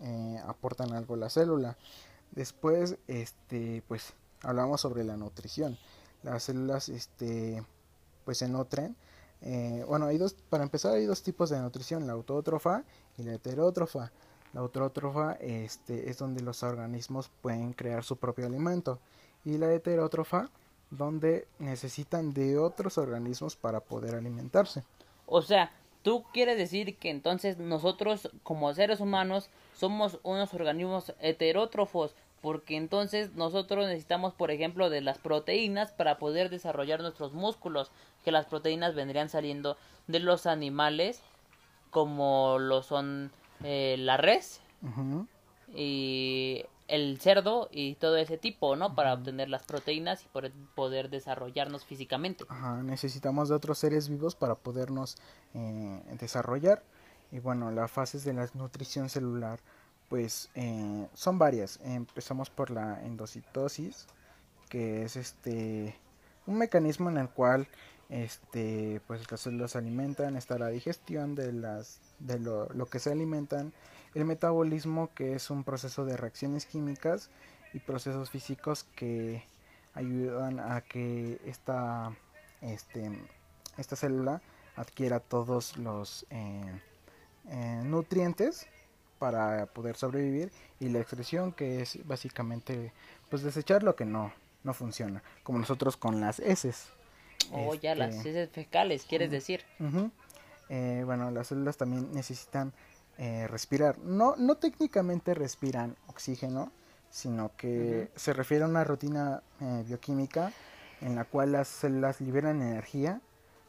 eh, 0.00 0.42
aportan 0.44 0.92
algo 0.94 1.14
a 1.14 1.18
la 1.18 1.30
célula. 1.30 1.76
Después, 2.32 2.96
este, 3.06 3.84
pues, 3.86 4.14
hablamos 4.42 4.80
sobre 4.80 5.04
la 5.04 5.16
nutrición. 5.16 5.78
Las 6.24 6.42
células, 6.42 6.88
este, 6.88 7.62
pues, 8.24 8.38
se 8.38 8.48
nutren. 8.48 8.96
Eh, 9.42 9.84
bueno, 9.86 10.06
hay 10.06 10.18
dos, 10.18 10.34
para 10.48 10.64
empezar, 10.64 10.94
hay 10.94 11.06
dos 11.06 11.22
tipos 11.22 11.50
de 11.50 11.58
nutrición, 11.60 12.06
la 12.06 12.12
autótrofa 12.14 12.84
y 13.16 13.22
la 13.22 13.34
heterótrofa. 13.34 14.10
La 14.52 14.60
autótrofa 14.60 15.34
este, 15.40 16.08
es 16.08 16.18
donde 16.18 16.42
los 16.42 16.62
organismos 16.62 17.30
pueden 17.42 17.72
crear 17.72 18.02
su 18.02 18.16
propio 18.16 18.46
alimento. 18.46 18.98
Y 19.44 19.58
la 19.58 19.72
heterótrofa 19.72 20.50
donde 20.90 21.46
necesitan 21.58 22.32
de 22.32 22.58
otros 22.58 22.98
organismos 22.98 23.56
para 23.56 23.80
poder 23.80 24.14
alimentarse. 24.14 24.82
O 25.26 25.42
sea, 25.42 25.70
tú 26.02 26.24
quieres 26.32 26.56
decir 26.56 26.96
que 26.96 27.10
entonces 27.10 27.58
nosotros 27.58 28.30
como 28.42 28.72
seres 28.72 29.00
humanos 29.00 29.50
somos 29.74 30.18
unos 30.22 30.54
organismos 30.54 31.12
heterótrofos, 31.20 32.14
porque 32.40 32.76
entonces 32.76 33.34
nosotros 33.34 33.86
necesitamos, 33.86 34.34
por 34.34 34.50
ejemplo, 34.50 34.90
de 34.90 35.00
las 35.00 35.18
proteínas 35.18 35.92
para 35.92 36.18
poder 36.18 36.50
desarrollar 36.50 37.00
nuestros 37.00 37.32
músculos, 37.32 37.90
que 38.24 38.32
las 38.32 38.46
proteínas 38.46 38.94
vendrían 38.94 39.28
saliendo 39.28 39.76
de 40.06 40.20
los 40.20 40.46
animales, 40.46 41.22
como 41.90 42.58
lo 42.58 42.82
son 42.82 43.32
eh, 43.64 43.96
la 43.98 44.16
res 44.16 44.60
y 45.74 46.64
el 46.86 47.20
cerdo 47.20 47.68
y 47.70 47.94
todo 47.96 48.16
ese 48.16 48.38
tipo, 48.38 48.74
¿no? 48.76 48.94
Para 48.94 49.12
obtener 49.12 49.48
las 49.48 49.62
proteínas 49.62 50.24
y 50.24 50.28
poder 50.74 51.10
desarrollarnos 51.10 51.84
físicamente. 51.84 52.44
Ajá, 52.48 52.82
necesitamos 52.82 53.48
de 53.50 53.54
otros 53.54 53.78
seres 53.78 54.08
vivos 54.08 54.34
para 54.34 54.54
podernos 54.54 55.16
eh, 55.54 56.02
desarrollar. 56.18 56.82
Y 57.30 57.40
bueno, 57.40 57.70
las 57.70 57.90
fases 57.90 58.24
de 58.24 58.32
la 58.32 58.48
nutrición 58.54 59.10
celular, 59.10 59.60
pues 60.08 60.50
eh, 60.54 61.06
son 61.14 61.38
varias. 61.38 61.80
Empezamos 61.84 62.50
por 62.50 62.70
la 62.70 63.04
endocitosis, 63.04 64.06
que 64.68 65.02
es 65.02 65.16
este 65.16 65.96
un 66.46 66.58
mecanismo 66.58 67.10
en 67.10 67.18
el 67.18 67.28
cual 67.28 67.68
este 68.08 69.00
pues 69.06 69.30
las 69.30 69.40
células 69.40 69.72
se 69.72 69.78
alimentan, 69.78 70.36
está 70.36 70.58
la 70.58 70.68
digestión 70.68 71.34
de 71.34 71.52
las 71.52 72.00
de 72.18 72.38
lo, 72.38 72.68
lo 72.70 72.86
que 72.86 72.98
se 72.98 73.12
alimentan 73.12 73.72
el 74.14 74.24
metabolismo, 74.24 75.10
que 75.14 75.34
es 75.34 75.50
un 75.50 75.64
proceso 75.64 76.04
de 76.04 76.16
reacciones 76.16 76.66
químicas 76.66 77.30
y 77.72 77.78
procesos 77.80 78.30
físicos 78.30 78.84
que 78.96 79.44
ayudan 79.94 80.60
a 80.60 80.80
que 80.80 81.40
esta, 81.44 82.16
este, 82.60 83.10
esta 83.76 83.96
célula 83.96 84.40
adquiera 84.76 85.20
todos 85.20 85.76
los 85.76 86.26
eh, 86.30 86.80
eh, 87.48 87.82
nutrientes 87.84 88.66
para 89.18 89.66
poder 89.66 89.96
sobrevivir 89.96 90.50
y 90.80 90.88
la 90.88 91.00
excreción 91.00 91.52
que 91.52 91.82
es 91.82 92.06
básicamente 92.06 92.92
pues 93.28 93.42
desechar 93.42 93.82
lo 93.82 93.96
que 93.96 94.04
no, 94.04 94.32
no 94.64 94.74
funciona 94.74 95.22
como 95.42 95.58
nosotros 95.58 95.96
con 95.96 96.20
las 96.20 96.38
heces. 96.40 96.86
Oh 97.52 97.74
ya 97.74 97.94
las 97.94 98.14
este, 98.14 98.30
heces 98.30 98.50
fecales 98.50 99.04
quieres 99.08 99.30
decir. 99.30 99.62
eh, 100.68 101.02
bueno 101.04 101.30
las 101.30 101.48
células 101.48 101.76
también 101.76 102.12
necesitan 102.12 102.72
eh, 103.18 103.46
respirar. 103.48 103.98
No, 103.98 104.36
no 104.36 104.56
técnicamente 104.56 105.34
respiran 105.34 105.96
oxígeno, 106.06 106.70
sino 107.10 107.50
que 107.56 108.10
se 108.14 108.32
refiere 108.32 108.64
a 108.64 108.68
una 108.68 108.84
rutina 108.84 109.42
eh, 109.60 109.84
bioquímica 109.86 110.52
en 111.00 111.16
la 111.16 111.24
cual 111.24 111.52
las 111.52 111.68
células 111.68 112.20
liberan 112.20 112.62
energía 112.62 113.20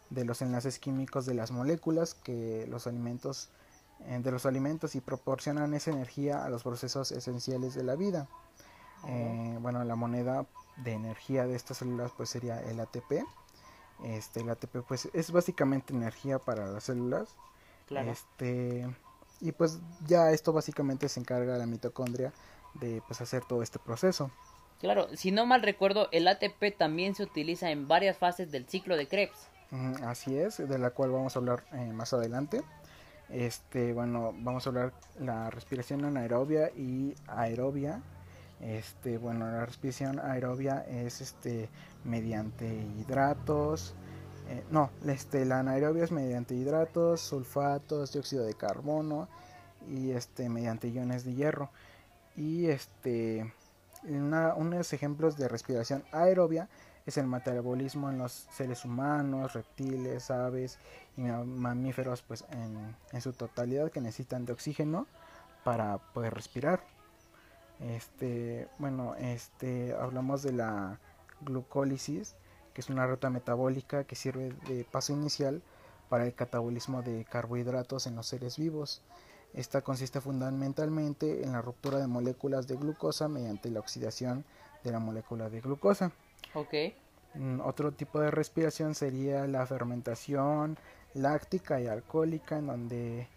de 0.10 0.26
los 0.26 0.42
enlaces 0.42 0.80
químicos 0.80 1.26
de 1.26 1.36
las 1.36 1.52
moléculas 1.52 2.16
que 2.16 2.66
los 2.70 2.88
alimentos 2.88 3.50
de 4.00 4.32
los 4.32 4.46
alimentos 4.46 4.96
y 4.96 5.02
proporcionan 5.02 5.74
esa 5.74 5.92
energía 5.92 6.44
a 6.44 6.50
los 6.50 6.64
procesos 6.64 7.12
esenciales 7.12 7.76
de 7.76 7.84
la 7.84 7.96
vida. 7.96 8.28
bueno, 9.60 9.84
la 9.84 9.96
moneda 9.96 10.46
de 10.78 10.94
energía 10.94 11.46
de 11.46 11.56
estas 11.56 11.78
células 11.78 12.12
pues 12.16 12.30
sería 12.30 12.62
el 12.62 12.80
ATP. 12.80 13.24
Este, 14.04 14.42
el 14.42 14.50
ATP 14.50 14.78
pues 14.88 15.10
es 15.14 15.32
básicamente 15.32 15.94
energía 15.94 16.40
para 16.40 16.68
las 16.68 16.86
células. 16.86 17.36
Este, 17.90 18.88
y 19.42 19.52
pues 19.52 19.80
ya 20.06 20.32
esto 20.32 20.54
básicamente 20.54 21.10
se 21.10 21.20
encarga 21.20 21.58
la 21.58 21.66
mitocondria 21.66 22.32
de 22.76 23.02
pues 23.08 23.22
hacer 23.22 23.44
todo 23.46 23.64
este 23.64 23.80
proceso. 23.80 24.32
Claro, 24.80 25.08
si 25.16 25.32
no 25.32 25.46
mal 25.46 25.62
recuerdo, 25.62 26.08
el 26.12 26.28
ATP 26.28 26.78
también 26.78 27.16
se 27.16 27.24
utiliza 27.24 27.70
en 27.72 27.88
varias 27.88 28.18
fases 28.18 28.52
del 28.52 28.68
ciclo 28.68 28.96
de 28.96 29.08
Krebs. 29.08 29.48
así 30.06 30.38
es, 30.38 30.58
de 30.58 30.78
la 30.78 30.92
cual 30.92 31.12
vamos 31.12 31.36
a 31.36 31.40
hablar 31.40 31.66
eh, 31.74 31.92
más 31.92 32.14
adelante. 32.14 32.62
Este, 33.30 33.94
bueno, 33.94 34.34
vamos 34.40 34.66
a 34.66 34.70
hablar 34.70 34.94
la 35.20 35.50
respiración 35.50 36.06
anaerobia 36.06 36.70
y 36.76 37.16
aerobia. 37.28 38.02
Este, 38.62 39.18
bueno, 39.18 39.50
la 39.50 39.66
respiración 39.66 40.20
aerobia 40.20 40.86
es 40.88 41.22
este 41.22 41.70
mediante 42.04 42.68
hidratos, 42.68 43.96
eh, 44.50 44.64
no, 44.72 44.90
este, 45.06 45.46
la 45.46 45.60
anaerobia 45.60 46.04
es 46.04 46.12
mediante 46.12 46.56
hidratos, 46.56 47.22
sulfatos, 47.22 48.12
dióxido 48.14 48.44
de 48.44 48.56
carbono 48.56 49.28
y 49.88 50.12
este, 50.12 50.50
mediante 50.50 50.90
iones 50.90 51.24
de 51.24 51.36
hierro. 51.36 51.70
Y 52.36 52.66
este, 52.66 53.54
unos 54.04 54.94
ejemplos 54.94 55.38
de 55.38 55.48
respiración 55.48 56.04
aerobia 56.12 56.70
es 57.06 57.18
el 57.18 57.28
metabolismo 57.28 58.10
en 58.10 58.18
los 58.20 58.32
seres 58.32 58.86
humanos, 58.86 59.54
reptiles, 59.54 60.30
aves 60.32 60.78
y 61.18 61.22
mamíferos 61.22 62.22
pues 62.22 62.46
en, 62.52 62.96
en 63.12 63.22
su 63.22 63.34
totalidad 63.34 63.92
que 63.92 64.02
necesitan 64.02 64.46
de 64.46 64.54
oxígeno 64.54 65.08
para 65.64 65.98
poder 65.98 66.34
respirar. 66.34 66.82
Este, 67.80 68.68
bueno, 68.78 69.16
este, 69.16 69.96
hablamos 70.00 70.44
de 70.44 70.52
la 70.52 71.00
glucólisis 71.42 72.36
que 72.74 72.82
es 72.82 72.90
una 72.90 73.08
ruta 73.08 73.30
metabólica 73.30 74.04
que 74.04 74.16
sirve 74.16 74.54
de 74.68 74.84
paso 74.84 75.14
inicial 75.14 75.62
para 76.10 76.26
el 76.26 76.34
catabolismo 76.34 77.02
de 77.02 77.26
carbohidratos 77.26 78.08
en 78.08 78.16
los 78.16 78.28
seres 78.28 78.58
vivos. 78.58 79.02
Esta 79.54 79.82
consiste 79.82 80.22
fundamentalmente 80.22 81.44
en 81.44 81.54
la 81.54 81.62
ruptura 81.62 81.98
de 81.98 82.08
moléculas 82.08 82.68
de 82.68 82.76
glucosa 82.76 83.28
mediante 83.28 83.70
la 83.72 83.80
oxidación 83.80 84.46
de 84.84 84.92
la 84.92 85.00
molécula 85.00 85.50
de 85.50 85.62
glucosa. 85.62 86.12
Okay. 86.54 86.96
Mm, 87.34 87.62
otro 87.62 87.92
tipo 87.92 88.20
de 88.20 88.32
respiración 88.32 88.96
sería 88.96 89.48
la 89.48 89.66
fermentación 89.66 90.78
láctica 91.14 91.80
y 91.82 91.88
alcohólica, 91.88 92.58
en 92.58 92.68
donde 92.68 93.28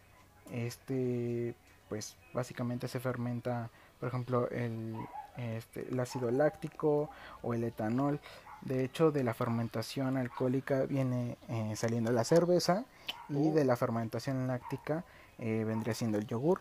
este, 0.51 1.55
pues 1.88 2.16
básicamente 2.33 2.88
se 2.88 3.01
fermenta, 3.01 3.70
por 3.98 4.09
ejemplo, 4.09 4.48
el, 4.51 4.94
este, 5.37 5.88
el 5.88 5.98
ácido 6.01 6.31
láctico 6.31 7.11
o 7.42 7.55
el 7.55 7.64
etanol. 7.64 8.20
De 8.64 8.85
hecho, 8.85 9.11
de 9.11 9.25
la 9.25 9.35
fermentación 9.35 10.16
alcohólica 10.16 10.85
viene 10.87 11.37
eh, 11.48 11.75
saliendo 11.75 12.12
la 12.12 12.25
cerveza 12.25 12.85
y 13.29 13.51
de 13.51 13.64
la 13.64 13.77
fermentación 13.77 14.46
láctica 14.46 15.05
eh, 15.38 15.64
vendría 15.66 15.94
siendo 15.94 16.18
el 16.18 16.27
yogur. 16.27 16.61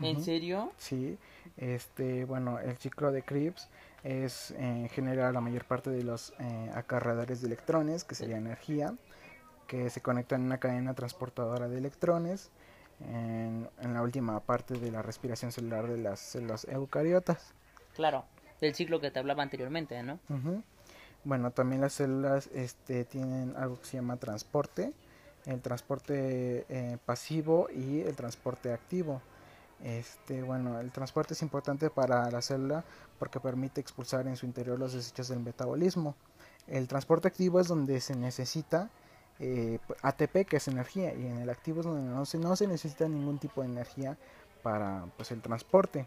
¿En 0.00 0.22
serio? 0.22 0.72
Sí. 0.76 1.18
Este, 1.56 2.24
bueno, 2.24 2.58
el 2.58 2.76
ciclo 2.76 3.12
de 3.12 3.22
Krebs 3.22 3.68
es 4.02 4.52
eh, 4.58 4.88
genera 4.92 5.30
la 5.32 5.40
mayor 5.40 5.64
parte 5.64 5.90
de 5.90 6.02
los 6.02 6.32
eh, 6.38 6.70
acarreadores 6.74 7.40
de 7.40 7.46
electrones, 7.46 8.04
que 8.04 8.14
sería 8.14 8.36
energía, 8.36 8.94
que 9.66 9.90
se 9.90 10.00
conectan 10.00 10.42
en 10.42 10.46
una 10.48 10.58
cadena 10.58 10.94
transportadora 10.94 11.68
de 11.68 11.78
electrones 11.78 12.50
en, 13.00 13.68
la 13.80 14.02
última 14.02 14.38
parte 14.40 14.74
de 14.74 14.90
la 14.90 15.02
respiración 15.02 15.52
celular 15.52 15.88
de 15.88 15.98
las 15.98 16.20
células 16.20 16.66
eucariotas. 16.68 17.54
Claro, 17.94 18.24
del 18.60 18.74
ciclo 18.74 19.00
que 19.00 19.10
te 19.10 19.18
hablaba 19.18 19.42
anteriormente, 19.42 20.02
¿no? 20.02 20.18
Bueno, 21.24 21.50
también 21.50 21.80
las 21.80 21.94
células 21.94 22.48
este, 22.54 23.04
tienen 23.04 23.54
algo 23.56 23.80
que 23.80 23.86
se 23.86 23.96
llama 23.96 24.16
transporte, 24.16 24.92
el 25.46 25.60
transporte 25.60 26.66
eh, 26.68 26.98
pasivo 27.04 27.68
y 27.70 28.00
el 28.00 28.14
transporte 28.14 28.72
activo. 28.72 29.22
Este, 29.82 30.42
bueno, 30.42 30.80
el 30.80 30.90
transporte 30.92 31.34
es 31.34 31.42
importante 31.42 31.90
para 31.90 32.30
la 32.30 32.42
célula 32.42 32.84
porque 33.18 33.40
permite 33.40 33.80
expulsar 33.80 34.26
en 34.26 34.36
su 34.36 34.46
interior 34.46 34.78
los 34.78 34.92
desechos 34.92 35.28
del 35.28 35.40
metabolismo. 35.40 36.14
El 36.66 36.88
transporte 36.88 37.28
activo 37.28 37.58
es 37.58 37.68
donde 37.68 38.00
se 38.00 38.14
necesita 38.16 38.90
eh, 39.40 39.78
ATP, 40.02 40.46
que 40.46 40.56
es 40.56 40.68
energía, 40.68 41.14
y 41.14 41.26
en 41.26 41.38
el 41.38 41.50
activo 41.50 41.80
es 41.80 41.86
donde 41.86 42.08
no 42.08 42.24
se, 42.24 42.38
no 42.38 42.54
se 42.54 42.66
necesita 42.66 43.08
ningún 43.08 43.38
tipo 43.38 43.62
de 43.62 43.68
energía 43.68 44.16
para 44.62 45.06
pues, 45.16 45.30
el 45.32 45.40
transporte. 45.40 46.06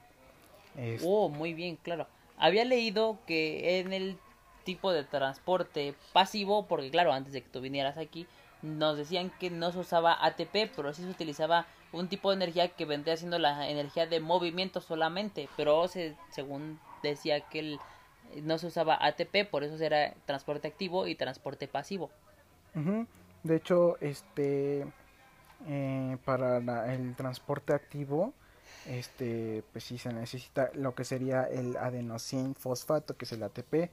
Oh, 1.03 1.27
muy 1.27 1.53
bien, 1.53 1.75
claro. 1.75 2.08
Había 2.38 2.65
leído 2.65 3.17
que 3.25 3.80
en 3.80 3.93
el 3.93 4.19
tipo 4.67 4.91
de 4.91 5.06
transporte 5.06 5.95
pasivo, 6.12 6.65
porque 6.67 6.91
claro, 6.91 7.13
antes 7.13 7.32
de 7.32 7.41
que 7.41 7.47
tú 7.47 7.62
vinieras 7.62 7.97
aquí, 7.97 8.27
nos 8.62 8.97
decían 8.97 9.32
que 9.39 9.49
no 9.49 9.71
se 9.71 9.80
usaba 9.80 10.25
ATP, 10.25 10.73
pero 10.75 10.93
sí 10.93 11.03
se 11.03 11.10
utilizaba 11.10 11.65
un 11.93 12.10
tipo 12.10 12.30
de 12.30 12.36
energía 12.36 12.67
que 12.67 12.84
vendría 12.84 13.15
siendo 13.15 13.39
la 13.39 13.69
energía 13.69 14.08
de 14.08 14.19
movimiento 14.19 14.82
solamente, 14.82 15.47
pero 15.56 15.88
se, 15.88 16.17
según 16.32 16.82
decía 17.01 17.39
que 17.39 17.60
el, 17.60 17.80
no 18.43 18.58
se 18.58 18.67
usaba 18.67 18.97
ATP, 18.99 19.49
por 19.49 19.63
eso 19.63 19.82
era 19.82 20.13
transporte 20.25 20.67
activo 20.67 21.08
y 21.08 21.15
transporte 21.15 21.69
pasivo. 21.69 22.10
De 23.43 23.56
hecho, 23.56 23.97
este 24.01 24.86
eh, 25.65 26.17
para 26.25 26.93
el 26.93 27.15
transporte 27.15 27.71
activo, 27.71 28.34
este, 28.86 29.63
pues 29.71 29.86
sí 29.86 29.97
se 29.97 30.12
necesita 30.12 30.71
lo 30.73 30.93
que 30.93 31.06
sería 31.06 31.43
el 31.43 31.77
adenosín 31.77 32.53
fosfato, 32.53 33.15
que 33.15 33.23
es 33.23 33.32
el 33.32 33.43
ATP. 33.43 33.89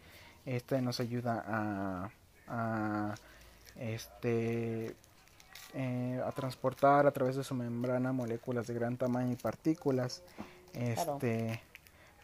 Este 0.46 0.80
nos 0.82 1.00
ayuda 1.00 1.42
a, 1.46 2.10
a 2.48 3.14
este 3.76 4.94
eh, 5.76 6.22
a 6.24 6.30
transportar 6.30 7.04
a 7.04 7.10
través 7.10 7.34
de 7.34 7.42
su 7.42 7.52
membrana 7.52 8.12
moléculas 8.12 8.68
de 8.68 8.74
gran 8.74 8.96
tamaño 8.96 9.32
y 9.32 9.36
partículas. 9.36 10.22
Este, 10.72 11.60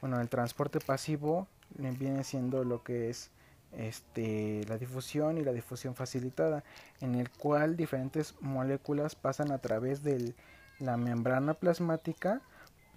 bueno, 0.01 0.21
el 0.21 0.29
transporte 0.29 0.79
pasivo 0.79 1.49
viene 1.71 2.23
siendo 2.23 2.63
lo 2.63 2.85
que 2.85 3.11
es 3.11 3.31
este, 3.73 4.65
la 4.69 4.79
difusión 4.79 5.37
y 5.37 5.43
la 5.43 5.53
difusión 5.53 5.97
facilitada, 5.97 6.63
en 7.01 7.17
el 7.17 7.29
cual 7.29 7.77
diferentes 7.77 8.37
moléculas 8.41 9.17
pasan 9.17 9.51
a 9.51 9.59
través 9.59 10.05
de 10.05 10.33
la 10.79 10.97
membrana 10.97 11.55
plasmática, 11.55 12.43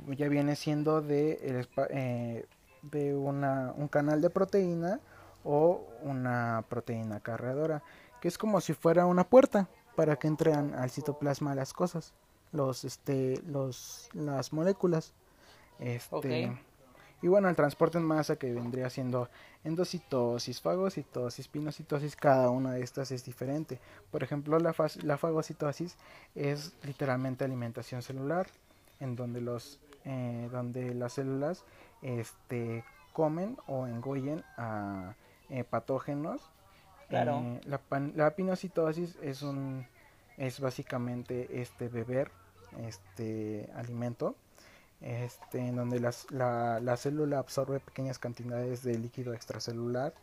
ya 0.08 0.28
viene 0.28 0.56
siendo 0.56 1.02
de, 1.02 1.66
eh, 1.90 2.46
de 2.84 3.16
una, 3.16 3.74
un 3.76 3.88
canal 3.88 4.22
de 4.22 4.30
proteína 4.30 5.00
o 5.44 5.86
una 6.02 6.64
proteína 6.70 7.20
cargadora, 7.20 7.84
que 8.22 8.28
es 8.28 8.38
como 8.38 8.62
si 8.62 8.74
fuera 8.74 9.06
una 9.06 9.26
puerta 9.26 9.68
para 9.96 10.16
que 10.16 10.28
entren 10.28 10.74
al 10.76 10.90
citoplasma 10.90 11.56
las 11.56 11.74
cosas, 11.74 12.14
los, 12.52 12.84
este, 12.84 13.42
los, 13.46 14.10
las 14.14 14.54
moléculas. 14.54 15.14
Este, 15.80 16.52
Y 17.22 17.30
bueno, 17.30 17.48
el 17.48 17.56
transporte 17.56 17.98
en 17.98 18.04
masa 18.04 18.36
que 18.36 18.54
vendría 18.54 18.90
siendo 18.90 19.30
endocitosis, 19.64 20.60
fagocitosis, 20.60 21.48
pinocitosis, 21.48 22.18
cada 22.18 22.50
una 22.50 22.74
de 22.74 22.84
estas 22.84 23.12
es 23.12 23.24
diferente. 23.24 23.80
Por 24.12 24.24
ejemplo, 24.24 24.60
la, 24.60 24.76
la 25.04 25.18
fagocitosis 25.18 25.96
es 26.36 26.74
literalmente 26.84 27.46
alimentación 27.46 28.02
celular, 28.02 28.48
en 29.00 29.16
donde, 29.16 29.40
los, 29.40 29.80
eh, 30.04 30.50
donde 30.52 30.94
las 30.94 31.14
células 31.14 31.64
este, 32.02 32.84
comen 33.14 33.58
o 33.68 33.88
engollen 33.88 34.44
a 34.58 35.16
eh, 35.50 35.64
patógenos. 35.64 36.42
Claro. 37.10 37.40
Eh, 37.40 37.62
la, 37.66 37.82
la 38.16 38.36
pinocitosis 38.36 39.18
es 39.22 39.42
un 39.42 39.86
es 40.38 40.60
básicamente 40.60 41.62
este 41.62 41.90
beber 41.90 42.32
este 42.80 43.70
alimento 43.76 44.36
este, 45.04 45.60
en 45.60 45.76
donde 45.76 46.00
las, 46.00 46.32
la, 46.32 46.80
la, 46.80 46.96
célula 46.96 47.40
absorbe 47.40 47.82
pequeñas 47.82 48.20
cantidades 48.20 48.84
de 48.84 48.98
líquido 48.98 49.34
extracelular, 49.34 50.14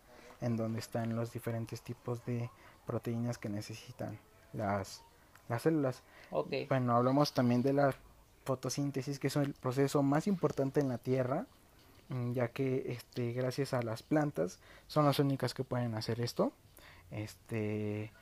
en 0.40 0.56
donde 0.56 0.78
están 0.78 1.14
los 1.14 1.32
diferentes 1.32 1.82
tipos 1.82 2.24
de 2.24 2.48
proteínas 2.86 3.36
que 3.36 3.50
necesitan 3.50 4.18
las, 4.54 5.04
las 5.50 5.62
células. 5.62 6.02
Bueno, 6.70 6.96
hablamos 6.96 7.34
también 7.34 7.60
de 7.60 7.74
la 7.74 7.94
fotosíntesis, 8.44 9.18
que 9.18 9.26
es 9.26 9.36
el 9.36 9.52
proceso 9.52 10.02
más 10.02 10.26
importante 10.26 10.80
en 10.80 10.88
la 10.88 10.96
Tierra, 10.96 11.44
ya 12.32 12.48
que 12.48 12.92
este, 12.92 13.32
gracias 13.32 13.72
a 13.72 13.82
las 13.82 14.02
plantas 14.02 14.58
son 14.86 15.04
las 15.04 15.18
únicas 15.18 15.54
que 15.54 15.64
pueden 15.64 15.94
hacer 15.94 16.20
esto. 16.20 16.52
Este, 17.10 18.12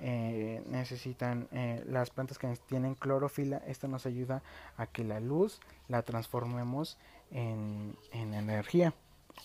eh, 0.00 0.62
necesitan 0.68 1.48
eh, 1.52 1.82
las 1.86 2.10
plantas 2.10 2.38
que 2.38 2.54
tienen 2.68 2.94
clorofila 2.94 3.58
esto 3.66 3.88
nos 3.88 4.04
ayuda 4.04 4.42
a 4.76 4.86
que 4.86 5.04
la 5.04 5.20
luz 5.20 5.60
la 5.88 6.02
transformemos 6.02 6.98
en, 7.30 7.96
energía. 8.12 8.92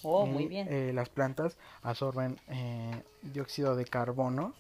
Oh 0.04 0.26
muy 0.26 0.48
bien. 0.48 0.68
eh, 0.70 0.92
las 0.94 1.10
plantas 1.10 1.58
absorben 1.82 2.38
dióxido 3.22 3.76
de 3.76 3.86
carbono 3.86 4.54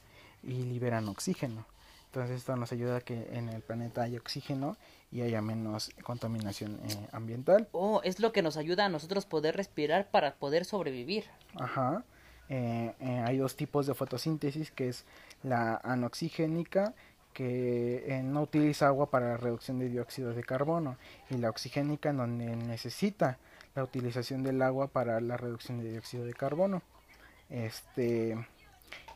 y 0.44 0.64
liberan 0.64 1.08
oxígeno. 1.08 1.66
Entonces 2.08 2.38
esto 2.38 2.56
nos 2.58 2.72
ayuda 2.74 2.98
a 2.98 3.02
que 3.02 3.30
en 3.32 3.50
el 3.50 3.62
planeta 3.62 4.04
haya 4.04 4.20
oxígeno 4.20 4.76
y 5.12 5.22
haya 5.22 5.42
menos 5.42 5.92
contaminación 6.04 6.80
ambiental. 7.12 7.68
Oh 7.72 8.02
es 8.04 8.20
lo 8.20 8.32
que 8.32 8.42
nos 8.42 8.58
ayuda 8.58 8.86
a 8.86 8.90
nosotros 8.90 9.26
poder 9.26 9.56
respirar 9.56 10.10
para 10.10 10.36
poder 10.36 10.66
sobrevivir. 10.66 11.26
Ajá. 11.56 12.04
Hay 12.50 13.38
dos 13.38 13.56
tipos 13.56 13.88
de 13.88 13.94
fotosíntesis 13.94 14.72
que 14.72 14.90
es 14.90 15.06
la 15.44 15.78
anoxigénica 15.84 16.94
que 17.34 18.04
eh, 18.08 18.24
no 18.24 18.42
utiliza 18.42 18.88
agua 18.88 19.10
para 19.10 19.30
la 19.30 19.38
reducción 19.38 19.80
de 19.80 19.90
dióxido 19.90 20.34
de 20.34 20.44
carbono 20.44 20.98
y 21.30 21.38
la 21.38 21.50
oxigénica 21.50 22.10
en 22.10 22.18
donde 22.18 22.56
necesita 22.56 23.38
la 23.76 23.84
utilización 23.84 24.44
del 24.44 24.62
agua 24.62 24.88
para 24.88 25.22
la 25.22 25.38
reducción 25.38 25.80
de 25.80 25.92
dióxido 25.92 26.26
de 26.26 26.34
carbono. 26.34 26.82
Este 27.50 28.38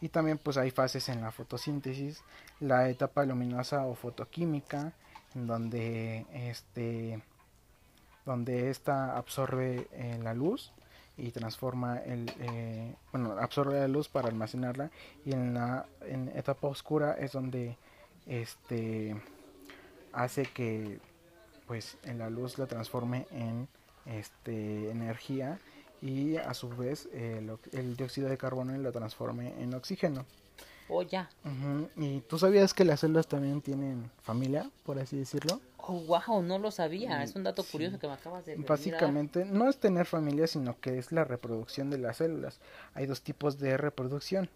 y 0.02 0.10
también 0.10 0.38
pues 0.38 0.58
hay 0.58 0.72
fases 0.72 1.10
en 1.10 1.22
la 1.22 1.32
fotosíntesis, 1.32 2.22
la 2.60 2.90
etapa 2.90 3.26
luminosa 3.26 3.86
o 3.86 3.96
fotoquímica 3.96 4.94
donde 5.36 6.26
este 6.34 7.22
donde 8.26 8.70
esta 8.72 9.18
absorbe 9.18 9.88
eh, 9.92 10.18
la 10.24 10.34
luz 10.34 10.72
y 11.18 11.30
transforma 11.32 11.98
el 12.00 12.32
eh, 12.40 12.96
bueno 13.12 13.36
absorbe 13.40 13.80
la 13.80 13.88
luz 13.88 14.08
para 14.10 14.30
almacenarla 14.30 14.90
y 15.26 15.34
en 15.34 15.54
la 15.54 15.86
en 16.02 16.30
etapa 16.36 16.68
oscura 16.68 17.14
es 17.14 17.34
donde 17.34 17.78
este 18.26 19.16
hace 20.14 20.46
que 20.46 21.00
pues 21.68 21.98
en 22.04 22.18
la 22.18 22.30
luz 22.30 22.58
la 22.58 22.66
transforme 22.66 23.28
en 23.32 23.68
este 24.06 24.90
energía 24.90 25.60
y 26.02 26.38
a 26.38 26.54
su 26.54 26.70
vez 26.70 27.10
el 27.14 27.98
dióxido 27.98 28.30
de 28.30 28.38
carbono 28.38 28.76
lo 28.78 28.92
transforme 28.92 29.62
en 29.62 29.74
oxígeno 29.74 30.26
Oh, 30.88 31.02
ya. 31.02 31.30
¿Y 31.96 32.22
tú 32.22 32.38
sabías 32.38 32.74
que 32.74 32.86
las 32.86 33.00
células 33.00 33.28
también 33.28 33.62
tienen 33.62 34.12
familia, 34.22 34.70
por 34.84 35.00
así 35.00 35.18
decirlo? 35.18 35.60
Oh, 35.78 36.00
wow, 36.02 36.42
no 36.42 36.60
lo 36.60 36.72
sabía. 36.72 37.24
Es 37.24 37.36
un 37.36 37.44
dato 37.44 37.64
curioso 37.64 38.00
que 38.00 38.08
me 38.08 38.14
acabas 38.14 38.46
de 38.46 38.56
Básicamente, 38.56 39.46
no 39.46 39.70
es 39.70 39.78
tener 39.78 40.06
familia, 40.06 40.48
sino 40.48 40.80
que 40.80 40.98
es 40.98 41.12
la 41.12 41.24
reproducción 41.24 41.90
de 41.90 41.98
las 41.98 42.18
células. 42.18 42.60
Hay 42.94 43.06
dos 43.06 43.22
tipos 43.22 43.60
de 43.60 43.78
reproducción. 43.78 44.50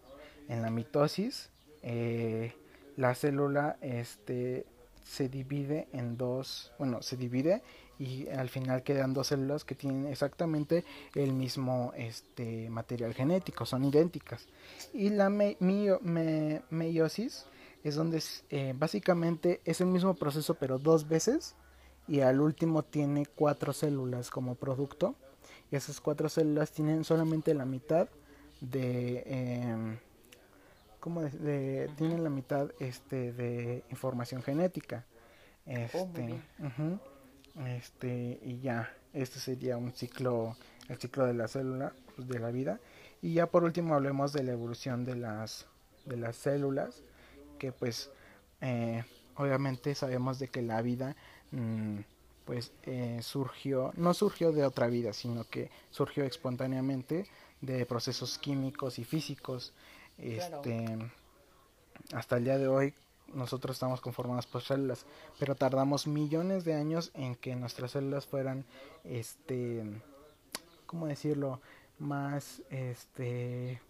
En 0.48 0.62
la 0.62 0.70
mitosis, 0.70 1.50
eh, 1.82 2.52
la 2.96 3.14
célula 3.14 3.76
este, 3.80 4.66
se 5.04 5.28
divide 5.28 5.88
en 5.92 6.16
dos, 6.16 6.72
bueno, 6.78 7.02
se 7.02 7.16
divide 7.16 7.62
y 8.00 8.28
al 8.30 8.48
final 8.48 8.82
quedan 8.82 9.12
dos 9.12 9.26
células 9.26 9.64
que 9.64 9.74
tienen 9.74 10.06
exactamente 10.06 10.84
el 11.14 11.34
mismo 11.34 11.92
este, 11.94 12.70
material 12.70 13.12
genético, 13.12 13.66
son 13.66 13.84
idénticas. 13.84 14.46
Y 14.94 15.10
la 15.10 15.28
meiosis 15.28 17.44
es 17.84 17.94
donde 17.94 18.22
eh, 18.48 18.72
básicamente 18.74 19.60
es 19.66 19.82
el 19.82 19.88
mismo 19.88 20.14
proceso 20.14 20.54
pero 20.54 20.78
dos 20.78 21.08
veces 21.08 21.54
y 22.08 22.20
al 22.20 22.40
último 22.40 22.82
tiene 22.82 23.26
cuatro 23.26 23.74
células 23.74 24.30
como 24.30 24.54
producto. 24.54 25.14
Y 25.70 25.76
esas 25.76 26.00
cuatro 26.00 26.30
células 26.30 26.72
tienen 26.72 27.04
solamente 27.04 27.52
la 27.52 27.66
mitad 27.66 28.08
de... 28.62 29.22
Eh, 29.26 29.98
¿cómo 31.00 31.20
de, 31.20 31.90
tienen 31.96 32.24
la 32.24 32.30
mitad 32.30 32.70
este 32.80 33.32
de 33.32 33.84
información 33.90 34.42
genética. 34.42 35.04
Oh, 35.66 35.72
este 35.74 36.40
este 37.66 38.40
y 38.42 38.60
ya 38.60 38.94
este 39.12 39.38
sería 39.38 39.76
un 39.76 39.92
ciclo 39.92 40.56
el 40.88 40.98
ciclo 40.98 41.26
de 41.26 41.34
la 41.34 41.48
célula 41.48 41.92
pues, 42.16 42.28
de 42.28 42.38
la 42.38 42.50
vida. 42.50 42.80
Y 43.22 43.34
ya 43.34 43.46
por 43.46 43.64
último 43.64 43.94
hablemos 43.94 44.32
de 44.32 44.42
la 44.42 44.52
evolución 44.52 45.04
de 45.04 45.16
las 45.16 45.66
de 46.06 46.16
las 46.16 46.36
células 46.36 47.02
que 47.58 47.72
pues 47.72 48.10
eh, 48.60 49.04
obviamente 49.36 49.94
sabemos 49.94 50.38
de 50.38 50.48
que 50.48 50.62
la 50.62 50.80
vida 50.80 51.14
mm, 51.50 51.98
pues 52.46 52.72
eh, 52.84 53.20
surgió 53.22 53.92
no 53.96 54.14
surgió 54.14 54.50
de 54.52 54.64
otra 54.64 54.86
vida 54.86 55.12
sino 55.12 55.44
que 55.44 55.70
surgió 55.90 56.24
espontáneamente 56.24 57.26
de 57.60 57.84
procesos 57.84 58.38
químicos 58.38 58.98
y 58.98 59.04
físicos. 59.04 59.74
Este 60.18 60.98
hasta 62.14 62.38
el 62.38 62.44
día 62.44 62.58
de 62.58 62.68
hoy 62.68 62.94
nosotros 63.34 63.76
estamos 63.76 64.00
conformados 64.00 64.46
por 64.46 64.62
células, 64.62 65.06
pero 65.38 65.54
tardamos 65.54 66.06
millones 66.06 66.64
de 66.64 66.74
años 66.74 67.10
en 67.14 67.36
que 67.36 67.56
nuestras 67.56 67.92
células 67.92 68.26
fueran, 68.26 68.64
este, 69.04 69.84
¿cómo 70.86 71.06
decirlo? 71.06 71.60
Más, 71.98 72.62
este, 72.70 73.80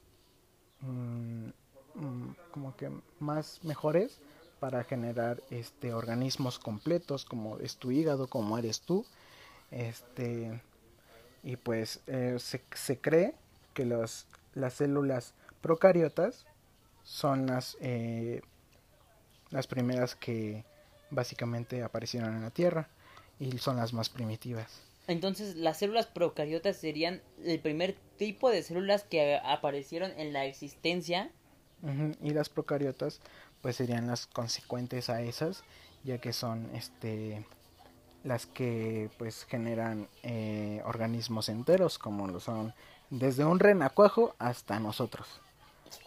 mm, 0.81 1.49
mm, 1.95 2.37
como 2.51 2.77
que 2.77 2.91
más 3.19 3.63
mejores 3.65 4.21
para 4.61 4.85
generar, 4.85 5.43
este, 5.51 5.95
organismos 5.95 6.59
completos, 6.59 7.25
como 7.25 7.59
es 7.59 7.77
tu 7.77 7.91
hígado, 7.91 8.29
como 8.29 8.59
eres 8.59 8.83
tú, 8.83 9.07
este, 9.71 10.61
y 11.43 11.57
pues 11.57 12.01
eh, 12.07 12.37
se, 12.39 12.99
cree 12.99 13.35
que 13.73 13.87
los, 13.87 14.27
las 14.55 14.75
células 14.75 15.35
procariotas 15.63 16.45
son 17.03 17.47
las, 17.47 17.77
eh, 17.81 18.43
las 19.51 19.67
primeras 19.67 20.15
que 20.15 20.65
básicamente 21.11 21.83
aparecieron 21.83 22.35
en 22.35 22.43
la 22.43 22.51
Tierra 22.51 22.89
y 23.39 23.59
son 23.59 23.77
las 23.77 23.93
más 23.93 24.09
primitivas. 24.09 24.83
Entonces, 25.07 25.57
las 25.57 25.79
células 25.79 26.07
procariotas 26.07 26.77
serían 26.77 27.21
el 27.45 27.59
primer 27.59 27.97
tipo 28.17 28.51
de 28.51 28.63
células 28.63 29.03
que 29.05 29.41
aparecieron 29.43 30.13
en 30.17 30.33
la 30.33 30.45
existencia. 30.45 31.31
Y 32.23 32.31
las 32.31 32.51
procariotas, 32.51 33.21
pues 33.63 33.77
serían 33.77 34.07
las 34.07 34.27
consecuentes 34.27 35.09
a 35.09 35.23
esas, 35.23 35.65
ya 36.05 36.19
que 36.19 36.33
son 36.35 36.71
este 36.75 37.45
las 38.23 38.45
que 38.45 39.11
pues 39.17 39.45
generan 39.45 40.07
eh, 40.23 40.83
organismos 40.85 41.49
enteros, 41.49 41.99
como 41.99 42.29
lo 42.29 42.39
son 42.39 42.75
desde 43.09 43.47
un 43.47 43.59
renacuajo 43.59 44.35
hasta 44.39 44.79
nosotros. 44.79 45.41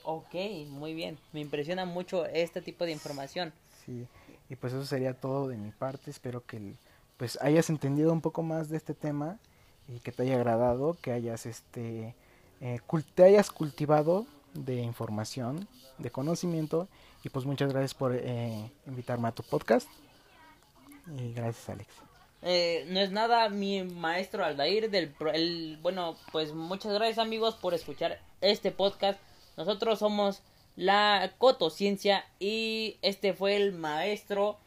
Ok, 0.03 0.35
muy 0.69 0.93
bien. 0.93 1.17
Me 1.31 1.41
impresiona 1.41 1.85
mucho 1.85 2.25
este 2.25 2.61
tipo 2.61 2.85
de 2.85 2.91
información. 2.91 3.53
Sí, 3.85 4.07
y 4.49 4.55
pues 4.55 4.73
eso 4.73 4.85
sería 4.85 5.13
todo 5.13 5.47
de 5.47 5.57
mi 5.57 5.71
parte. 5.71 6.11
Espero 6.11 6.45
que 6.45 6.75
pues 7.17 7.37
hayas 7.41 7.69
entendido 7.69 8.11
un 8.11 8.21
poco 8.21 8.43
más 8.43 8.69
de 8.69 8.77
este 8.77 8.93
tema 8.93 9.39
y 9.87 9.99
que 9.99 10.11
te 10.11 10.23
haya 10.23 10.35
agradado, 10.35 10.97
que 11.01 11.11
hayas 11.11 11.45
este 11.45 12.15
eh, 12.61 12.79
te 13.15 13.23
hayas 13.23 13.51
cultivado 13.51 14.25
de 14.53 14.75
información, 14.81 15.67
de 15.97 16.11
conocimiento 16.11 16.87
y 17.23 17.29
pues 17.29 17.45
muchas 17.45 17.71
gracias 17.71 17.93
por 17.93 18.15
eh, 18.15 18.71
invitarme 18.85 19.27
a 19.27 19.31
tu 19.31 19.43
podcast 19.43 19.87
y 21.17 21.33
gracias 21.33 21.69
Alex. 21.69 21.89
Eh, 22.41 22.85
no 22.89 22.99
es 22.99 23.11
nada 23.11 23.47
mi 23.49 23.83
maestro 23.83 24.43
Aldair 24.43 24.89
del 24.89 25.15
el, 25.33 25.77
bueno 25.81 26.17
pues 26.31 26.53
muchas 26.53 26.93
gracias 26.93 27.17
amigos 27.19 27.55
por 27.55 27.73
escuchar 27.73 28.19
este 28.41 28.71
podcast 28.71 29.19
nosotros 29.57 29.99
somos 29.99 30.41
la 30.75 31.33
Cotociencia 31.37 32.25
y 32.39 32.97
este 33.01 33.33
fue 33.33 33.55
el 33.55 33.73
maestro 33.73 34.57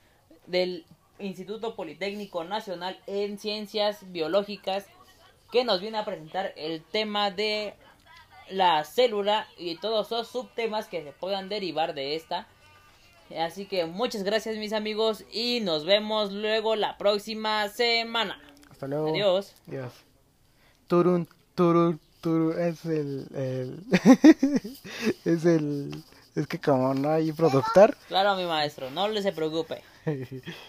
del 0.46 0.84
Instituto 1.18 1.74
Politécnico 1.74 2.44
Nacional 2.44 2.98
en 3.06 3.38
Ciencias 3.38 4.12
Biológicas 4.12 4.86
que 5.50 5.64
nos 5.64 5.80
viene 5.80 5.98
a 5.98 6.04
presentar 6.04 6.52
el 6.56 6.82
tema 6.82 7.30
de 7.30 7.74
la 8.48 8.84
célula 8.84 9.48
y 9.56 9.76
todos 9.76 10.10
los 10.10 10.28
subtemas 10.28 10.86
que 10.86 11.02
se 11.02 11.12
puedan 11.12 11.48
derivar 11.48 11.94
de 11.94 12.14
esta. 12.14 12.46
Así 13.36 13.66
que 13.66 13.86
muchas 13.86 14.22
gracias 14.22 14.56
mis 14.56 14.72
amigos 14.72 15.24
y 15.32 15.60
nos 15.60 15.84
vemos 15.84 16.32
luego 16.32 16.76
la 16.76 16.96
próxima 16.96 17.68
semana. 17.68 18.40
Hasta 18.70 18.86
luego. 18.86 19.08
Adiós. 19.08 19.54
Adiós. 19.66 19.92
Turun, 20.86 21.28
turun 21.56 22.00
es 22.52 22.84
el, 22.84 23.26
el 23.34 23.84
es 25.24 25.44
el 25.44 26.04
es 26.34 26.46
que 26.46 26.58
como 26.58 26.92
no 26.92 27.10
hay 27.10 27.32
productor. 27.32 27.96
Claro 28.08 28.36
mi 28.36 28.44
maestro 28.44 28.90
no 28.90 29.08
le 29.08 29.22
se 29.22 29.32
preocupe 29.32 29.82